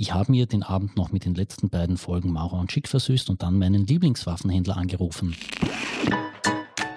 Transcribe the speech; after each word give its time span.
Ich 0.00 0.14
habe 0.14 0.32
mir 0.32 0.46
den 0.46 0.62
Abend 0.62 0.96
noch 0.96 1.12
mit 1.12 1.26
den 1.26 1.34
letzten 1.34 1.68
beiden 1.68 1.98
Folgen 1.98 2.32
Maurer 2.32 2.58
und 2.58 2.72
Schick 2.72 2.88
versüßt 2.88 3.28
und 3.28 3.42
dann 3.42 3.58
meinen 3.58 3.86
Lieblingswaffenhändler 3.86 4.78
angerufen. 4.78 5.36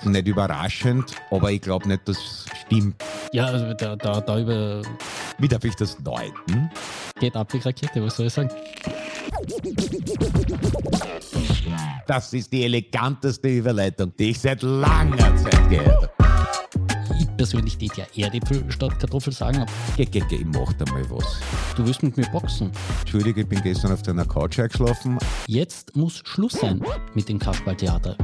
Nicht 0.05 0.25
überraschend, 0.25 1.13
aber 1.29 1.51
ich 1.51 1.59
glaube 1.59 1.85
nicht, 1.89 2.07
dass 2.07 2.15
es 2.17 2.45
stimmt. 2.61 2.95
Ja, 3.33 3.47
also 3.47 3.73
da, 3.73 3.97
da, 3.97 4.21
da 4.21 4.39
über. 4.39 4.83
Wie 5.37 5.49
darf 5.49 5.65
ich 5.65 5.75
das 5.75 5.97
deuten? 6.01 6.71
Geht 7.19 7.35
ab 7.35 7.53
wie 7.53 7.57
Rakete, 7.57 8.01
was 8.01 8.15
soll 8.15 8.27
ich 8.27 8.33
sagen? 8.33 8.49
Das 12.07 12.31
ist 12.31 12.53
die 12.53 12.63
eleganteste 12.63 13.49
Überleitung, 13.49 14.13
die 14.17 14.29
ich 14.29 14.39
seit 14.39 14.61
langer 14.61 15.35
Zeit 15.35 15.69
gehört 15.69 16.03
habe. 16.03 16.22
Ich 17.33 17.37
persönlich 17.37 17.77
tät 17.79 17.97
ja 17.97 18.05
Erdäpfel 18.15 18.63
statt 18.69 18.99
Kartoffel 18.99 19.33
sagen. 19.33 19.65
Geh, 19.97 20.05
geh, 20.05 20.21
geh, 20.29 20.35
ich 20.35 20.45
mach 20.45 20.71
da 20.73 20.85
mal 20.91 21.03
was. 21.09 21.39
Du 21.75 21.83
willst 21.83 22.03
mit 22.03 22.15
mir 22.15 22.27
boxen. 22.27 22.71
Entschuldige, 22.99 23.41
ich 23.41 23.47
bin 23.47 23.59
gestern 23.63 23.91
auf 23.91 24.03
deiner 24.03 24.23
Couch 24.23 24.59
eingeschlafen. 24.59 25.17
Jetzt 25.47 25.95
muss 25.95 26.21
Schluss 26.25 26.53
sein 26.53 26.85
mit 27.15 27.27
dem 27.27 27.39
Kasperltheater. 27.39 28.15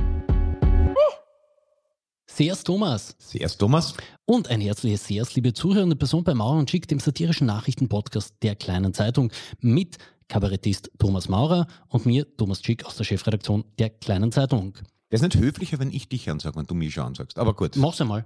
Sehr's 2.27 2.63
Thomas. 2.63 3.15
Sehr's 3.17 3.57
Thomas. 3.57 3.95
Und 4.25 4.47
ein 4.49 4.61
herzliches 4.61 5.07
Sehr's, 5.07 5.33
liebe 5.33 5.53
zuhörende 5.53 5.95
Person 5.95 6.23
bei 6.23 6.35
Maurer 6.35 6.59
und 6.59 6.69
Schick, 6.69 6.87
dem 6.87 6.99
satirischen 6.99 7.47
Nachrichtenpodcast 7.47 8.35
der 8.43 8.55
Kleinen 8.55 8.93
Zeitung 8.93 9.31
mit 9.59 9.97
Kabarettist 10.27 10.91
Thomas 10.99 11.27
Maurer 11.27 11.65
und 11.87 12.05
mir, 12.05 12.27
Thomas 12.37 12.61
Schick 12.61 12.85
aus 12.85 12.95
der 12.95 13.05
Chefredaktion 13.05 13.65
der 13.79 13.89
Kleinen 13.89 14.31
Zeitung. 14.31 14.75
Wäre 15.09 15.15
es 15.15 15.21
nicht 15.23 15.37
höflicher, 15.37 15.79
wenn 15.79 15.89
ich 15.89 16.09
dich 16.09 16.29
ansage, 16.29 16.57
wenn 16.57 16.67
du 16.67 16.75
mich 16.75 16.93
schon 16.93 17.05
ansagst. 17.05 17.39
Aber 17.39 17.55
gut. 17.55 17.75
Mach's 17.75 17.99
einmal. 17.99 18.25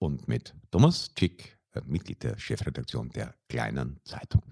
Und 0.00 0.26
mit 0.28 0.54
Thomas 0.70 1.12
Schick, 1.16 1.58
äh, 1.72 1.82
Mitglied 1.84 2.22
der 2.22 2.38
Chefredaktion 2.38 3.10
der 3.10 3.34
Kleinen 3.48 4.00
Zeitung. 4.02 4.42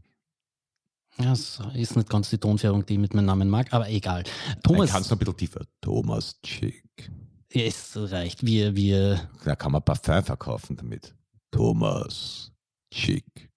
Das 1.16 1.60
ist 1.74 1.96
nicht 1.96 2.08
ganz 2.08 2.30
die 2.30 2.38
Tonfährung, 2.38 2.86
die 2.86 2.92
ich 2.92 2.98
mit 3.00 3.14
meinem 3.14 3.24
Namen 3.24 3.48
mag, 3.48 3.72
aber 3.72 3.88
egal. 3.88 4.22
Thomas. 4.62 4.92
Kannst 4.92 5.10
du 5.10 5.14
ein 5.14 5.18
bisschen 5.18 5.36
tiefer? 5.36 5.66
Thomas 5.80 6.38
Schick. 6.44 7.10
Es 7.48 7.92
reicht. 7.96 8.44
Wir, 8.44 8.76
wir. 8.76 9.28
Da 9.44 9.56
kann 9.56 9.72
man 9.72 9.82
Parfum 9.82 10.22
verkaufen 10.22 10.76
damit. 10.76 11.14
Thomas 11.50 12.52
Schick. 12.92 13.50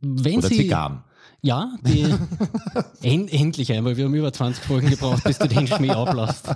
Wenn 0.00 0.38
Oder 0.38 0.48
Sie, 0.48 0.56
Zigarren. 0.56 1.02
Ja, 1.40 1.74
die, 1.82 2.14
en, 3.02 3.28
endlich 3.28 3.72
einmal. 3.72 3.96
Wir 3.96 4.04
haben 4.04 4.14
über 4.14 4.32
20 4.32 4.62
Folgen 4.64 4.90
gebraucht, 4.90 5.24
bis 5.24 5.38
du 5.38 5.48
den 5.48 5.66
Schmäh 5.66 5.90
ablässt. 5.90 6.54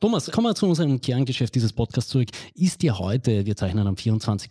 Thomas, 0.00 0.30
kommen 0.30 0.46
wir 0.46 0.54
zu 0.54 0.66
unserem 0.66 0.98
Kerngeschäft 0.98 1.54
dieses 1.54 1.74
Podcasts 1.74 2.10
zurück. 2.10 2.30
Ist 2.54 2.80
dir 2.80 2.98
heute, 2.98 3.44
wir 3.44 3.54
zeichnen 3.54 3.86
am 3.86 3.98
24. 3.98 4.50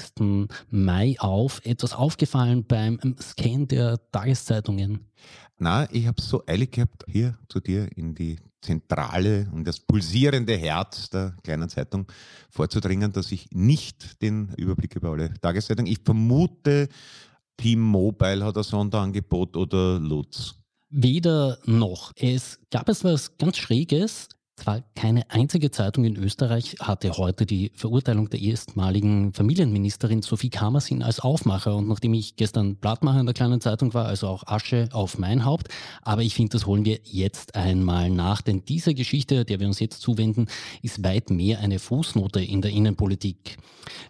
Mai 0.70 1.16
auf, 1.18 1.60
etwas 1.66 1.94
aufgefallen 1.94 2.66
beim 2.68 3.00
Scan 3.20 3.68
der 3.68 4.00
Tageszeitungen? 4.12 5.08
Na, 5.58 5.92
ich 5.92 6.06
habe 6.06 6.22
so 6.22 6.44
eilig 6.46 6.74
gehabt, 6.74 7.04
hier 7.08 7.36
zu 7.48 7.62
dir 7.62 7.90
in 7.98 8.14
die 8.14 8.38
Zentrale 8.62 9.50
und 9.52 9.68
das 9.68 9.80
pulsierende 9.80 10.56
Herz 10.56 11.10
der 11.10 11.36
kleinen 11.44 11.68
Zeitung 11.68 12.06
vorzudringen, 12.52 13.12
dass 13.12 13.32
ich 13.32 13.48
nicht 13.50 14.22
den 14.22 14.54
Überblick 14.56 14.98
über 14.98 15.10
alle 15.10 15.34
Tageszeitungen. 15.42 15.92
Ich 15.92 16.02
vermute, 16.06 16.90
T-Mobile 17.58 18.46
hat 18.46 18.56
ein 18.56 18.62
Sonderangebot 18.62 19.58
oder 19.58 20.00
Lutz. 20.00 20.54
Weder 20.92 21.58
noch. 21.66 22.12
Es 22.16 22.60
gab 22.70 22.88
etwas 22.88 23.36
ganz 23.38 23.58
Schräges. 23.58 24.30
Zwar 24.70 24.84
keine 24.94 25.28
einzige 25.32 25.72
Zeitung 25.72 26.06
in 26.06 26.16
Österreich 26.16 26.76
hatte 26.80 27.12
heute 27.18 27.48
die 27.48 27.72
Verurteilung 27.74 28.30
der 28.30 28.40
erstmaligen 28.40 29.34
Familienministerin 29.34 30.22
Sophie 30.22 30.52
Kamersin 30.52 31.02
als 31.02 31.20
Aufmacher 31.20 31.76
und 31.76 31.88
nachdem 31.88 32.14
ich 32.14 32.36
gestern 32.36 32.76
Blattmacher 32.76 33.20
in 33.20 33.26
der 33.26 33.34
kleinen 33.34 33.62
Zeitung 33.62 33.96
war, 33.96 34.06
also 34.06 34.28
auch 34.28 34.46
Asche 34.46 34.88
auf 34.92 35.18
mein 35.18 35.44
Haupt, 35.44 35.70
aber 36.04 36.22
ich 36.22 36.36
finde, 36.36 36.52
das 36.52 36.68
holen 36.68 36.86
wir 36.86 37.00
jetzt 37.04 37.56
einmal 37.56 38.12
nach, 38.12 38.44
denn 38.44 38.64
diese 38.64 38.94
Geschichte, 38.94 39.44
der 39.44 39.60
wir 39.60 39.66
uns 39.66 39.80
jetzt 39.80 40.02
zuwenden, 40.02 40.46
ist 40.84 41.04
weit 41.04 41.32
mehr 41.32 41.62
eine 41.62 41.80
Fußnote 41.80 42.40
in 42.40 42.62
der 42.62 42.70
Innenpolitik. 42.70 43.58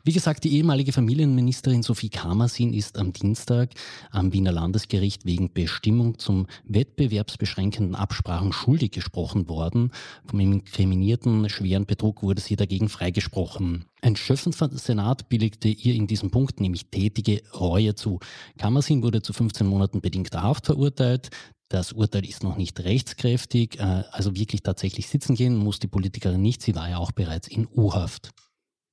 Wie 0.04 0.12
gesagt, 0.12 0.44
die 0.44 0.58
ehemalige 0.58 0.92
Familienministerin 0.92 1.84
Sophie 1.84 2.10
Kamersin 2.10 2.74
ist 2.74 2.98
am 2.98 3.14
Dienstag 3.14 3.70
am 4.12 4.34
Wiener 4.34 4.52
Landesgericht 4.52 5.26
wegen 5.26 5.54
Bestimmung 5.54 6.18
zum 6.18 6.48
wettbewerbsbeschränkenden 6.66 7.96
Absprachen 7.96 8.52
schuldig 8.52 8.92
gesprochen 8.92 9.48
worden. 9.48 9.92
Vom 10.26 10.40
inkriminierten 10.54 11.50
schweren 11.50 11.86
Betrug 11.86 12.24
wurde 12.24 12.42
sie 12.42 12.56
dagegen 12.56 12.90
freigesprochen. 12.90 13.86
Ein 14.02 14.16
Schöffensenat 14.16 15.30
billigte 15.30 15.68
ihr 15.70 15.96
in 15.96 16.08
diesem 16.08 16.32
Punkt 16.32 16.60
nämlich 16.60 16.90
tätige 16.90 17.42
Reue 17.54 17.96
zu. 17.96 18.20
Kamersin 18.58 19.04
wurde 19.04 19.22
zu 19.22 19.34
15 19.34 19.68
Monaten 19.68 20.02
bedingter 20.02 20.44
Haft 20.44 20.66
verurteilt. 20.66 21.30
Das 21.70 21.94
Urteil 21.94 22.26
ist 22.26 22.44
noch 22.44 22.58
nicht 22.58 22.80
rechtskräftig, 22.80 23.80
äh, 23.80 24.04
also 24.12 24.36
wirklich 24.36 24.64
tatsächlich 24.64 25.08
sitzen 25.08 25.36
gehen 25.36 25.56
muss 25.56 25.80
die 25.80 25.88
Politikerin 25.88 26.42
nicht. 26.42 26.62
Sie 26.62 26.76
war 26.76 26.90
ja 26.90 26.98
auch 26.98 27.12
bereits 27.12 27.48
in 27.48 27.68
U-Haft. 27.68 28.32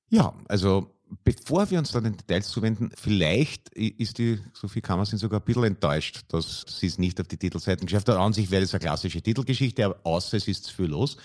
Ja, 0.09 0.33
also 0.47 0.91
bevor 1.23 1.69
wir 1.69 1.79
uns 1.79 1.91
dann 1.91 2.03
den 2.03 2.17
Details 2.17 2.49
zuwenden, 2.49 2.91
vielleicht 2.95 3.69
ist 3.69 4.17
die 4.17 4.39
Sophie 4.53 4.81
Kammersin 4.81 5.17
sogar 5.17 5.39
ein 5.39 5.45
bisschen 5.45 5.63
enttäuscht, 5.63 6.25
dass 6.29 6.65
sie 6.67 6.87
es 6.87 6.97
nicht 6.97 7.19
auf 7.21 7.27
die 7.27 7.37
Titelseiten 7.37 7.85
geschafft 7.85 8.09
hat. 8.09 8.17
An 8.17 8.33
sich 8.33 8.51
wäre 8.51 8.61
das 8.61 8.73
eine 8.73 8.79
klassische 8.79 9.21
Titelgeschichte, 9.21 9.85
aber 9.85 9.99
außer 10.03 10.37
es 10.37 10.47
ist 10.47 10.65
zu 10.65 10.73
viel 10.75 10.87
los. 10.87 11.17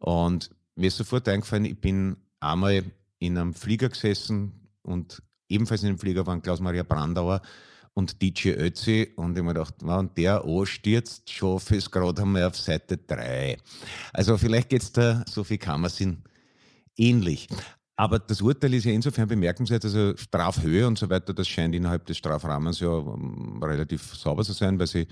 Und 0.00 0.50
mir 0.74 0.88
ist 0.88 0.96
sofort 0.96 1.28
eingefallen, 1.28 1.64
ich 1.64 1.80
bin 1.80 2.16
einmal 2.40 2.84
in 3.18 3.38
einem 3.38 3.54
Flieger 3.54 3.88
gesessen 3.88 4.52
und 4.82 5.22
ebenfalls 5.48 5.82
in 5.82 5.88
dem 5.88 5.98
Flieger 5.98 6.26
waren 6.26 6.42
Klaus-Maria 6.42 6.82
Brandauer 6.82 7.40
und 7.94 8.20
DJ 8.20 8.50
Ötzi 8.50 9.12
und 9.16 9.36
ich 9.36 9.42
mir 9.42 9.54
gedacht, 9.54 9.74
wenn 9.80 10.10
der 10.16 10.44
anstürzt, 10.44 11.30
schaffe 11.30 11.76
ich 11.76 11.84
es 11.84 11.90
gerade 11.90 12.22
einmal 12.22 12.44
auf 12.44 12.56
Seite 12.56 12.98
3. 12.98 13.56
Also 14.12 14.36
vielleicht 14.36 14.68
geht 14.68 14.82
es 14.82 14.92
der 14.92 15.24
Sophie 15.28 15.58
Kammersin 15.58 16.22
ähnlich. 16.96 17.48
Aber 17.96 18.18
das 18.18 18.42
Urteil 18.42 18.74
ist 18.74 18.84
ja 18.84 18.92
insofern 18.92 19.26
bemerkenswert, 19.26 19.84
also 19.84 20.14
Strafhöhe 20.16 20.86
und 20.86 20.98
so 20.98 21.08
weiter, 21.08 21.32
das 21.32 21.48
scheint 21.48 21.74
innerhalb 21.74 22.04
des 22.04 22.18
Strafrahmens 22.18 22.80
ja 22.80 22.90
um, 22.90 23.62
relativ 23.62 24.14
sauber 24.14 24.44
zu 24.44 24.52
sein, 24.52 24.78
weil 24.78 24.86
sie 24.86 25.06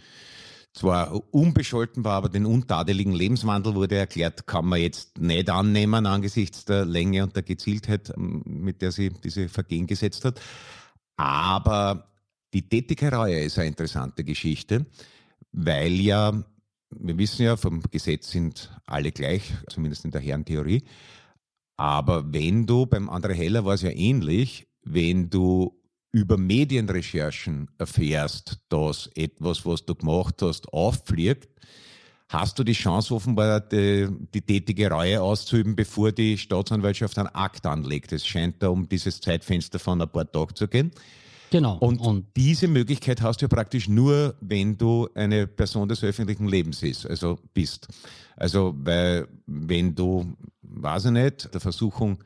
zwar 0.75 1.13
unbescholten 1.33 2.05
war, 2.05 2.17
aber 2.17 2.29
den 2.29 2.45
untadeligen 2.45 3.15
Lebenswandel 3.15 3.75
wurde 3.75 3.97
erklärt, 3.97 4.47
kann 4.47 4.67
man 4.67 4.81
jetzt 4.81 5.19
nicht 5.19 5.49
annehmen 5.49 6.05
angesichts 6.05 6.65
der 6.65 6.85
Länge 6.85 7.23
und 7.23 7.35
der 7.35 7.45
Gezieltheit, 7.45 8.13
mit 8.17 8.83
der 8.83 8.93
sie 8.93 9.11
diese 9.11 9.49
Vergehen 9.49 9.87
gesetzt 9.87 10.25
hat. 10.25 10.41
Aber 11.17 12.09
die 12.53 12.69
tätige 12.69 13.11
Reue 13.11 13.41
ist 13.41 13.59
eine 13.59 13.69
interessante 13.69 14.25
Geschichte, 14.25 14.85
weil 15.53 15.93
ja, 15.93 16.33
wir 16.91 17.19
wissen 17.19 17.45
ja, 17.45 17.57
vom 17.57 17.81
Gesetz 17.91 18.31
sind 18.31 18.71
alle 18.85 19.13
gleich, 19.13 19.55
zumindest 19.69 20.05
in 20.05 20.11
der 20.11 20.21
Herrentheorie. 20.21 20.83
Aber 21.77 22.33
wenn 22.33 22.67
du, 22.67 22.87
beim 22.87 23.11
André 23.11 23.33
Heller 23.33 23.65
war 23.65 23.75
es 23.75 23.83
ja 23.83 23.91
ähnlich, 23.91 24.67
wenn 24.83 25.31
du 25.31 25.81
über 26.13 26.37
Medienrecherchen 26.37 27.69
erfährst, 27.79 28.61
dass 28.69 29.11
etwas, 29.17 29.67
was 29.67 29.85
du 29.85 29.97
gemacht 29.97 30.43
hast, 30.43 30.73
auffliegt, 30.73 31.49
hast 32.29 32.59
du 32.59 32.65
die 32.65 32.73
Chance 32.73 33.15
offenbar, 33.15 33.61
die, 33.61 34.09
die 34.33 34.43
tätige 34.43 34.91
Reue 34.91 35.21
auszuüben, 35.21 35.75
bevor 35.75 36.13
die 36.13 36.39
Staatsanwaltschaft 36.39 37.19
einen 37.19 37.29
Akt 37.29 37.67
anlegt. 37.67 38.13
Es 38.13 38.27
scheint 38.27 38.63
da 38.63 38.69
um 38.69 38.89
dieses 38.89 39.21
Zeitfenster 39.21 39.79
von 39.79 40.01
ein 40.01 40.09
paar 40.09 40.31
Tagen 40.31 40.55
zu 40.55 40.69
gehen. 40.69 40.93
Genau. 41.55 41.77
Und, 41.77 42.01
und, 42.01 42.27
diese 42.37 42.67
Möglichkeit 42.67 43.23
hast 43.23 43.41
du 43.41 43.45
ja 43.45 43.49
praktisch 43.49 43.89
nur, 43.89 44.35
wenn 44.41 44.77
du 44.77 45.09
eine 45.15 45.47
Person 45.47 45.89
des 45.89 46.03
öffentlichen 46.03 46.49
Lebens 46.49 46.83
ist, 46.83 47.07
also 47.07 47.39
bist. 47.53 47.87
Also, 48.35 48.75
weil 48.77 49.29
wenn 49.47 49.95
du, 49.95 50.35
weiß 50.63 51.05
ich 51.05 51.11
nicht, 51.13 51.55
der 51.55 51.61
Versuchung 51.61 52.19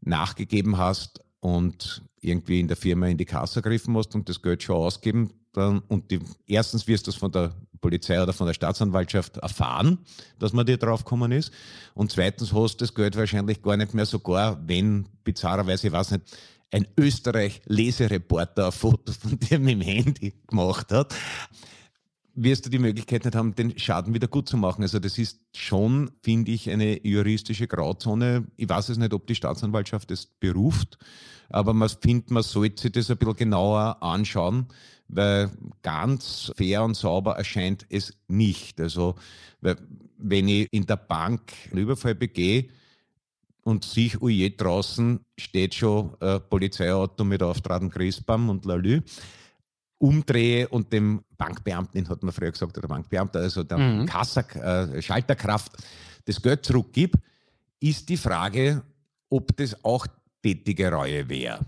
nachgegeben 0.00 0.76
hast 0.76 1.20
und 1.38 2.02
irgendwie 2.20 2.58
in 2.58 2.66
der 2.66 2.76
Firma 2.76 3.06
in 3.06 3.16
die 3.16 3.24
Kasse 3.24 3.62
griffen 3.62 3.92
musst 3.92 4.16
und 4.16 4.28
das 4.28 4.42
Geld 4.42 4.64
schon 4.64 4.74
ausgeben, 4.74 5.30
dann, 5.52 5.78
und 5.86 6.10
die, 6.10 6.18
erstens 6.48 6.88
wirst 6.88 7.06
du 7.06 7.12
es 7.12 7.16
von 7.16 7.30
der 7.30 7.54
Polizei 7.80 8.20
oder 8.20 8.32
von 8.32 8.48
der 8.48 8.54
Staatsanwaltschaft 8.54 9.36
erfahren, 9.36 9.98
dass 10.40 10.52
man 10.52 10.66
dir 10.66 10.78
drauf 10.78 11.04
gekommen 11.04 11.30
ist. 11.30 11.52
Und 11.94 12.10
zweitens 12.10 12.52
hast 12.52 12.80
du 12.80 12.84
das 12.86 12.92
Geld 12.92 13.14
wahrscheinlich 13.14 13.62
gar 13.62 13.76
nicht 13.76 13.94
mehr 13.94 14.06
sogar, 14.06 14.66
wenn 14.66 15.06
bizarrerweise, 15.22 15.86
ich 15.86 15.92
weiß 15.92 16.10
nicht, 16.10 16.24
ein 16.74 16.88
Österreich-Lesereporter 16.98 18.66
ein 18.66 18.72
Foto 18.72 19.12
von 19.12 19.38
dir 19.38 19.60
mit 19.60 19.74
dem 19.74 19.80
Handy 19.80 20.34
gemacht 20.48 20.90
hat, 20.90 21.14
wirst 22.34 22.66
du 22.66 22.70
die 22.70 22.80
Möglichkeit 22.80 23.24
nicht 23.24 23.36
haben, 23.36 23.54
den 23.54 23.78
Schaden 23.78 24.12
wieder 24.12 24.26
gut 24.26 24.48
zu 24.48 24.56
machen. 24.56 24.82
Also 24.82 24.98
das 24.98 25.16
ist 25.16 25.38
schon, 25.54 26.10
finde 26.20 26.50
ich, 26.50 26.68
eine 26.68 27.06
juristische 27.06 27.68
Grauzone. 27.68 28.48
Ich 28.56 28.68
weiß 28.68 28.88
es 28.88 28.98
nicht, 28.98 29.14
ob 29.14 29.28
die 29.28 29.36
Staatsanwaltschaft 29.36 30.10
es 30.10 30.26
beruft, 30.26 30.98
aber 31.48 31.74
man 31.74 31.88
findet, 31.88 32.32
man 32.32 32.42
sollte 32.42 32.82
sich 32.82 32.92
das 32.92 33.08
ein 33.08 33.18
bisschen 33.18 33.36
genauer 33.36 34.02
anschauen, 34.02 34.66
weil 35.06 35.52
ganz 35.82 36.50
fair 36.56 36.82
und 36.82 36.96
sauber 36.96 37.36
erscheint 37.36 37.86
es 37.88 38.14
nicht. 38.26 38.80
Also 38.80 39.14
wenn 40.18 40.48
ich 40.48 40.66
in 40.72 40.86
der 40.86 40.96
Bank 40.96 41.52
einen 41.70 41.82
Überfall 41.82 42.16
begehe, 42.16 42.66
und 43.64 43.84
sich, 43.84 44.20
uje, 44.20 44.50
draußen 44.50 45.20
steht 45.38 45.74
schon 45.74 46.14
ein 46.20 46.40
Polizeiauto 46.48 47.24
mit 47.24 47.42
Auftraten 47.42 47.90
Christbaum 47.90 48.50
und 48.50 48.64
Lalü. 48.64 49.00
umdrehe 49.98 50.68
und 50.68 50.92
dem 50.92 51.24
Bankbeamten, 51.38 52.08
hat 52.08 52.22
man 52.22 52.32
früher 52.32 52.52
gesagt, 52.52 52.76
oder 52.76 52.88
Bankbeamter, 52.88 53.40
also 53.40 53.62
der 53.62 53.78
mhm. 53.78 54.06
Kassak, 54.06 54.54
äh, 54.56 55.00
Schalterkraft, 55.00 55.72
das 56.26 56.40
Geld 56.42 56.64
zurückgibt, 56.64 57.16
ist 57.80 58.08
die 58.08 58.16
Frage, 58.16 58.82
ob 59.30 59.56
das 59.56 59.82
auch 59.82 60.06
tätige 60.42 60.92
Reue 60.92 61.28
wäre. 61.28 61.60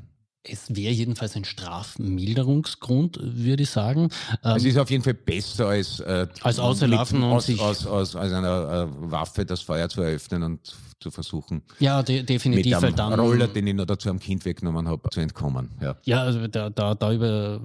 Es 0.48 0.74
wäre 0.74 0.92
jedenfalls 0.92 1.34
ein 1.34 1.44
Strafmilderungsgrund, 1.44 3.18
würde 3.20 3.64
ich 3.64 3.70
sagen. 3.70 4.10
Es 4.42 4.64
ist 4.64 4.78
auf 4.78 4.90
jeden 4.90 5.02
Fall 5.02 5.14
besser 5.14 5.68
als, 5.68 5.98
äh, 6.00 6.28
als 6.42 6.58
auslaufen 6.58 7.22
und 7.22 7.32
aus, 7.32 7.48
aus, 7.58 7.86
aus, 7.86 8.14
aus 8.14 8.32
einer 8.32 8.88
äh, 8.88 9.10
Waffe 9.10 9.44
das 9.44 9.62
Feuer 9.62 9.88
zu 9.88 10.02
eröffnen 10.02 10.44
und 10.44 10.76
zu 10.98 11.10
versuchen. 11.10 11.62
Ja, 11.78 12.02
de 12.02 12.22
definitiv. 12.22 12.80
Mit 12.80 12.84
einem 12.84 12.96
dann, 12.96 13.20
Roller, 13.20 13.48
den 13.48 13.66
ich 13.66 13.74
noch 13.74 13.84
dazu 13.84 14.08
am 14.08 14.18
Kind 14.18 14.44
weggenommen 14.44 14.88
habe, 14.88 15.08
zu 15.10 15.20
entkommen. 15.20 15.70
Ja, 15.80 15.96
ja 16.04 16.22
also 16.22 16.46
da, 16.46 16.70
da, 16.70 16.94
da 16.94 17.12
über, 17.12 17.60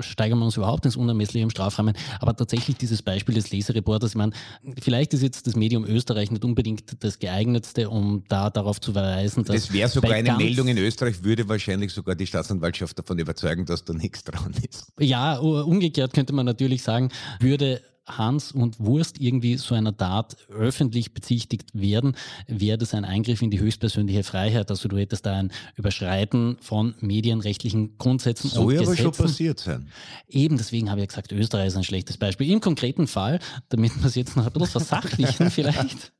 steigern 0.00 0.38
wir 0.38 0.44
uns 0.44 0.56
überhaupt 0.56 0.84
ins 0.84 0.96
Unermessliche 0.96 1.42
im 1.42 1.50
Strafrahmen. 1.50 1.94
Aber 2.20 2.36
tatsächlich 2.36 2.76
dieses 2.76 3.00
Beispiel 3.02 3.34
des 3.34 3.50
Lesereporters, 3.50 4.10
ich 4.10 4.16
meine, 4.16 4.32
vielleicht 4.80 5.14
ist 5.14 5.22
jetzt 5.22 5.46
das 5.46 5.56
Medium 5.56 5.84
Österreich 5.84 6.30
nicht 6.30 6.44
unbedingt 6.44 7.02
das 7.02 7.18
geeignetste, 7.18 7.88
um 7.88 8.24
da 8.28 8.50
darauf 8.50 8.80
zu 8.80 8.92
verweisen, 8.92 9.44
dass. 9.44 9.56
Das 9.56 9.72
wäre 9.72 9.88
sogar 9.88 10.12
eine 10.12 10.34
Meldung 10.34 10.68
in 10.68 10.76
Österreich, 10.78 11.24
würde 11.24 11.48
wahrscheinlich 11.48 11.92
sogar 11.92 12.14
die 12.14 12.26
Staatsanwaltschaft 12.26 12.98
davon 12.98 13.18
überzeugen, 13.18 13.64
dass 13.64 13.84
da 13.84 13.94
nichts 13.94 14.24
dran 14.24 14.54
ist. 14.68 14.92
Ja, 14.98 15.38
umgekehrt 15.38 16.12
könnte 16.12 16.34
man 16.34 16.44
natürlich 16.44 16.82
sagen, 16.82 17.10
würde 17.40 17.80
Hans 18.08 18.52
und 18.52 18.80
Wurst 18.80 19.20
irgendwie 19.20 19.56
so 19.56 19.74
einer 19.74 19.96
Tat 19.96 20.36
öffentlich 20.48 21.12
bezichtigt 21.14 21.70
werden, 21.74 22.16
wäre 22.46 22.78
das 22.78 22.94
ein 22.94 23.04
Eingriff 23.04 23.42
in 23.42 23.50
die 23.50 23.60
höchstpersönliche 23.60 24.22
Freiheit. 24.22 24.70
Also 24.70 24.88
du 24.88 24.96
hättest 24.96 25.26
da 25.26 25.34
ein 25.36 25.52
Überschreiten 25.76 26.56
von 26.60 26.94
medienrechtlichen 27.00 27.98
Grundsätzen 27.98 28.48
so 28.48 28.62
und 28.62 28.68
Gesetzen. 28.68 29.06
Aber 29.06 29.14
schon 29.14 29.26
passiert 29.26 29.60
sein. 29.60 29.88
Eben, 30.28 30.56
deswegen 30.56 30.90
habe 30.90 31.02
ich 31.02 31.08
gesagt, 31.08 31.32
Österreich 31.32 31.68
ist 31.68 31.76
ein 31.76 31.84
schlechtes 31.84 32.16
Beispiel. 32.16 32.50
Im 32.50 32.60
konkreten 32.60 33.06
Fall, 33.06 33.40
damit 33.68 33.94
wir 33.96 34.06
es 34.06 34.14
jetzt 34.14 34.36
noch 34.36 34.46
ein 34.46 34.52
bisschen 34.52 34.68
versachlichen 34.68 35.50
vielleicht, 35.50 36.12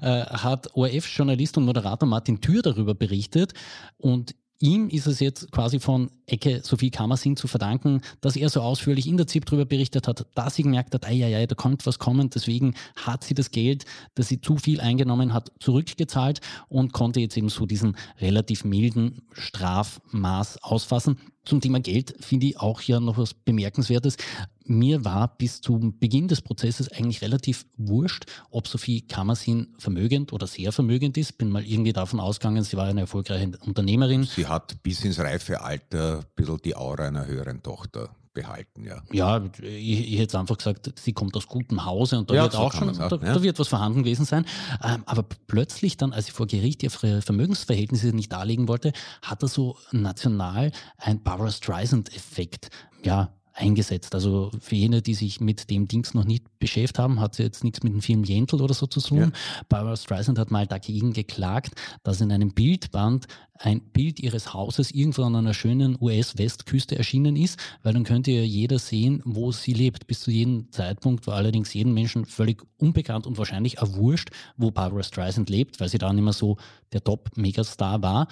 äh, 0.00 0.24
hat 0.26 0.74
ORF-Journalist 0.74 1.56
und 1.56 1.64
Moderator 1.64 2.08
Martin 2.08 2.40
Thür 2.40 2.62
darüber 2.62 2.94
berichtet 2.94 3.54
und 3.96 4.34
ihm 4.60 4.88
ist 4.88 5.06
es 5.06 5.20
jetzt 5.20 5.50
quasi 5.52 5.80
von 5.80 6.10
Ecke 6.26 6.60
Sophie 6.62 6.90
Kammersin 6.90 7.36
zu 7.36 7.46
verdanken, 7.48 8.00
dass 8.20 8.36
er 8.36 8.48
so 8.48 8.60
ausführlich 8.60 9.06
in 9.06 9.16
der 9.16 9.26
ZIP 9.26 9.46
darüber 9.46 9.64
berichtet 9.64 10.08
hat, 10.08 10.26
dass 10.34 10.54
sie 10.54 10.62
gemerkt 10.62 10.94
hat, 10.94 11.10
ja, 11.10 11.46
da 11.46 11.54
kommt 11.54 11.86
was 11.86 11.98
kommen. 11.98 12.30
Deswegen 12.30 12.74
hat 12.96 13.24
sie 13.24 13.34
das 13.34 13.50
Geld, 13.50 13.84
das 14.14 14.28
sie 14.28 14.40
zu 14.40 14.56
viel 14.56 14.80
eingenommen 14.80 15.32
hat, 15.32 15.52
zurückgezahlt 15.60 16.40
und 16.68 16.92
konnte 16.92 17.20
jetzt 17.20 17.36
eben 17.36 17.48
so 17.48 17.66
diesen 17.66 17.96
relativ 18.20 18.64
milden 18.64 19.22
Strafmaß 19.32 20.62
ausfassen. 20.62 21.18
Zum 21.44 21.60
Thema 21.60 21.80
Geld 21.80 22.14
finde 22.20 22.46
ich 22.46 22.58
auch 22.58 22.80
hier 22.80 23.00
noch 23.00 23.18
was 23.18 23.34
Bemerkenswertes. 23.34 24.16
Mir 24.64 25.04
war 25.04 25.36
bis 25.36 25.60
zum 25.60 25.98
Beginn 25.98 26.26
des 26.26 26.40
Prozesses 26.40 26.90
eigentlich 26.90 27.20
relativ 27.20 27.66
wurscht, 27.76 28.24
ob 28.50 28.66
Sophie 28.66 29.02
Kammersin 29.02 29.74
vermögend 29.78 30.32
oder 30.32 30.46
sehr 30.46 30.72
vermögend 30.72 31.18
ist. 31.18 31.36
Bin 31.36 31.50
mal 31.50 31.64
irgendwie 31.64 31.92
davon 31.92 32.18
ausgegangen, 32.18 32.64
sie 32.64 32.78
war 32.78 32.86
eine 32.86 33.02
erfolgreiche 33.02 33.52
Unternehmerin. 33.60 34.24
Sie 34.24 34.46
hat 34.46 34.82
bis 34.82 35.04
ins 35.04 35.18
reife 35.18 35.60
Alter 35.60 36.20
ein 36.20 36.24
bisschen 36.34 36.62
die 36.64 36.76
Aura 36.76 37.08
einer 37.08 37.26
höheren 37.26 37.62
Tochter 37.62 38.14
behalten, 38.34 38.84
ja. 38.84 39.02
Ja, 39.12 39.42
ich, 39.62 40.12
ich 40.12 40.18
hätte 40.18 40.38
einfach 40.38 40.58
gesagt, 40.58 40.92
sie 40.98 41.12
kommt 41.12 41.36
aus 41.36 41.46
gutem 41.46 41.84
Hause 41.84 42.18
und 42.18 42.30
da 42.30 42.34
ja, 42.34 42.42
wird 42.42 42.52
so 42.52 42.58
auch 42.58 42.72
schon, 42.72 42.90
auch, 42.90 43.08
da, 43.08 43.16
ja. 43.16 43.34
da, 43.34 43.42
wird 43.42 43.58
was 43.58 43.68
vorhanden 43.68 44.02
gewesen 44.02 44.26
sein. 44.26 44.44
Ähm, 44.82 45.02
aber 45.06 45.22
plötzlich 45.22 45.96
dann, 45.96 46.12
als 46.12 46.26
sie 46.26 46.32
vor 46.32 46.46
Gericht 46.46 46.82
ihre 46.82 47.22
Vermögensverhältnisse 47.22 48.08
nicht 48.08 48.32
darlegen 48.32 48.68
wollte, 48.68 48.92
hat 49.22 49.42
er 49.42 49.48
so 49.48 49.76
national 49.92 50.72
ein 50.98 51.22
Barbara 51.22 51.50
Streisand-Effekt, 51.50 52.68
ja, 53.02 53.32
eingesetzt. 53.54 54.14
Also 54.14 54.50
für 54.60 54.74
jene, 54.74 55.00
die 55.00 55.14
sich 55.14 55.40
mit 55.40 55.70
dem 55.70 55.86
Dings 55.86 56.12
noch 56.12 56.24
nicht 56.24 56.58
beschäftigt 56.58 56.98
haben, 56.98 57.20
hat 57.20 57.36
sie 57.36 57.44
jetzt 57.44 57.62
nichts 57.62 57.82
mit 57.82 57.92
dem 57.92 58.02
Film 58.02 58.24
Jentl 58.24 58.60
oder 58.60 58.74
so 58.74 58.86
zu 58.86 59.00
tun. 59.00 59.18
Ja. 59.18 59.64
Barbara 59.68 59.96
Streisand 59.96 60.38
hat 60.38 60.50
mal 60.50 60.66
dagegen 60.66 61.12
geklagt, 61.12 61.74
dass 62.02 62.20
in 62.20 62.32
einem 62.32 62.52
Bildband 62.52 63.26
ein 63.56 63.80
Bild 63.80 64.18
ihres 64.18 64.52
Hauses 64.52 64.90
irgendwo 64.90 65.22
an 65.22 65.36
einer 65.36 65.54
schönen 65.54 65.96
US-Westküste 66.00 66.98
erschienen 66.98 67.36
ist, 67.36 67.58
weil 67.84 67.92
dann 67.92 68.02
könnte 68.02 68.32
ja 68.32 68.42
jeder 68.42 68.80
sehen, 68.80 69.22
wo 69.24 69.52
sie 69.52 69.72
lebt. 69.72 70.08
Bis 70.08 70.20
zu 70.20 70.32
jedem 70.32 70.72
Zeitpunkt 70.72 71.26
war 71.28 71.36
allerdings 71.36 71.72
jedem 71.72 71.94
Menschen 71.94 72.26
völlig 72.26 72.62
unbekannt 72.78 73.26
und 73.26 73.38
wahrscheinlich 73.38 73.78
erwurscht, 73.78 74.30
wo 74.56 74.72
Barbara 74.72 75.04
Streisand 75.04 75.48
lebt, 75.48 75.78
weil 75.78 75.88
sie 75.88 75.98
dann 75.98 76.18
immer 76.18 76.32
so 76.32 76.56
der 76.92 77.04
Top-Megastar 77.04 78.02
war. 78.02 78.26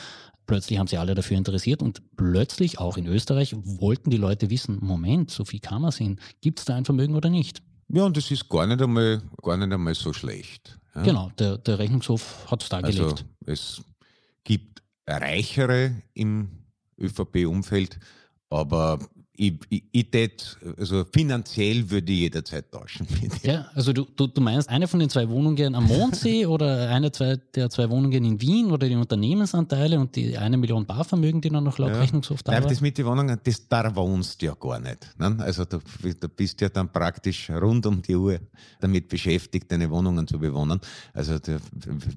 Plötzlich 0.46 0.78
haben 0.78 0.86
sie 0.86 0.98
alle 0.98 1.14
dafür 1.14 1.36
interessiert 1.36 1.82
und 1.82 2.02
plötzlich 2.16 2.78
auch 2.78 2.96
in 2.96 3.06
Österreich 3.06 3.54
wollten 3.56 4.10
die 4.10 4.16
Leute 4.16 4.50
wissen, 4.50 4.78
Moment, 4.80 5.30
so 5.30 5.44
viel 5.44 5.60
kann 5.60 5.82
man 5.82 5.92
sehen, 5.92 6.20
gibt 6.40 6.58
es 6.58 6.64
da 6.64 6.74
ein 6.74 6.84
Vermögen 6.84 7.14
oder 7.14 7.30
nicht? 7.30 7.62
Ja, 7.88 8.04
und 8.04 8.16
das 8.16 8.30
ist 8.30 8.48
gar 8.48 8.66
nicht 8.66 8.80
einmal, 8.80 9.22
gar 9.42 9.56
nicht 9.56 9.72
einmal 9.72 9.94
so 9.94 10.12
schlecht. 10.12 10.78
Ja? 10.94 11.02
Genau, 11.02 11.30
der, 11.38 11.58
der 11.58 11.78
Rechnungshof 11.78 12.50
hat 12.50 12.62
es 12.62 12.68
dargelegt. 12.68 13.02
Also 13.02 13.24
es 13.46 13.82
gibt 14.44 14.82
Reichere 15.06 16.02
im 16.14 16.48
ÖVP-Umfeld, 16.98 17.98
aber 18.50 18.98
ich, 19.34 19.54
ich, 19.70 19.84
ich 19.92 20.10
tät, 20.10 20.58
also 20.78 21.04
finanziell 21.04 21.90
würde 21.90 22.12
ich 22.12 22.20
jederzeit 22.20 22.70
tauschen. 22.70 23.06
Ja, 23.42 23.66
also 23.74 23.92
du, 23.92 24.04
du, 24.04 24.26
du 24.26 24.40
meinst 24.40 24.68
eine 24.68 24.86
von 24.86 25.00
den 25.00 25.08
zwei 25.08 25.28
Wohnungen 25.28 25.74
am 25.74 25.86
Mondsee 25.86 26.46
oder 26.46 26.90
eine 26.90 27.10
zwei, 27.12 27.36
der 27.54 27.70
zwei 27.70 27.88
Wohnungen 27.88 28.24
in 28.24 28.40
Wien 28.40 28.70
oder 28.70 28.88
die 28.88 28.94
Unternehmensanteile 28.94 29.98
und 29.98 30.14
die 30.14 30.36
eine 30.36 30.56
Million 30.56 30.84
Barvermögen, 30.84 31.40
die 31.40 31.48
dann 31.48 31.64
noch 31.64 31.78
laut 31.78 31.92
ja. 31.92 32.00
Rechnungshof 32.00 32.42
da 32.42 32.52
Nein, 32.52 32.64
das 32.68 32.80
mit 32.80 32.98
den 32.98 33.06
Wohnungen, 33.06 33.40
das 33.42 33.66
da 33.68 33.94
wohnst 33.96 34.42
du 34.42 34.46
ja 34.46 34.54
gar 34.54 34.78
nicht. 34.78 35.08
Ne? 35.18 35.36
Also 35.38 35.64
du, 35.64 35.80
du 36.02 36.28
bist 36.28 36.60
ja 36.60 36.68
dann 36.68 36.92
praktisch 36.92 37.48
rund 37.50 37.86
um 37.86 38.02
die 38.02 38.14
Uhr 38.14 38.38
damit 38.80 39.08
beschäftigt, 39.08 39.72
deine 39.72 39.90
Wohnungen 39.90 40.26
zu 40.26 40.38
bewohnen. 40.38 40.78
Also 41.14 41.38
da 41.38 41.56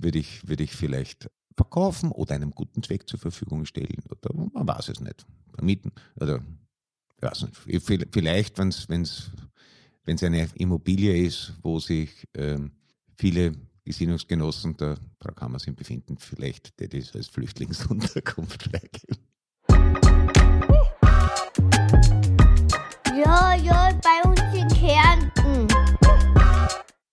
würde 0.01 0.19
ich, 0.19 0.47
würde 0.47 0.63
ich 0.63 0.71
vielleicht 0.71 1.29
verkaufen 1.55 2.11
oder 2.11 2.35
einem 2.35 2.51
guten 2.51 2.83
Zweck 2.83 3.07
zur 3.07 3.19
Verfügung 3.19 3.65
stellen. 3.65 4.03
Oder 4.09 4.49
man 4.53 4.67
weiß 4.67 4.89
es 4.89 4.99
nicht. 4.99 5.25
Vermieten 5.53 5.93
oder 6.19 6.41
weiß 7.21 7.43
nicht, 7.43 8.11
vielleicht, 8.11 8.57
wenn 8.57 8.69
es 8.69 8.89
wenn's, 8.89 9.31
wenn's 10.03 10.23
eine 10.23 10.47
Immobilie 10.55 11.25
ist, 11.25 11.53
wo 11.61 11.79
sich 11.79 12.27
ähm, 12.35 12.71
viele 13.17 13.53
Gesinnungsgenossen 13.83 14.75
der 14.77 14.97
Frau 15.21 15.31
Kammersin 15.33 15.75
befinden, 15.75 16.17
vielleicht 16.17 16.79
der 16.79 16.87
das 16.87 17.15
als 17.15 17.27
Flüchtlingsunterkunft. 17.27 18.69
Ja, 23.17 23.55
ja. 23.55 23.85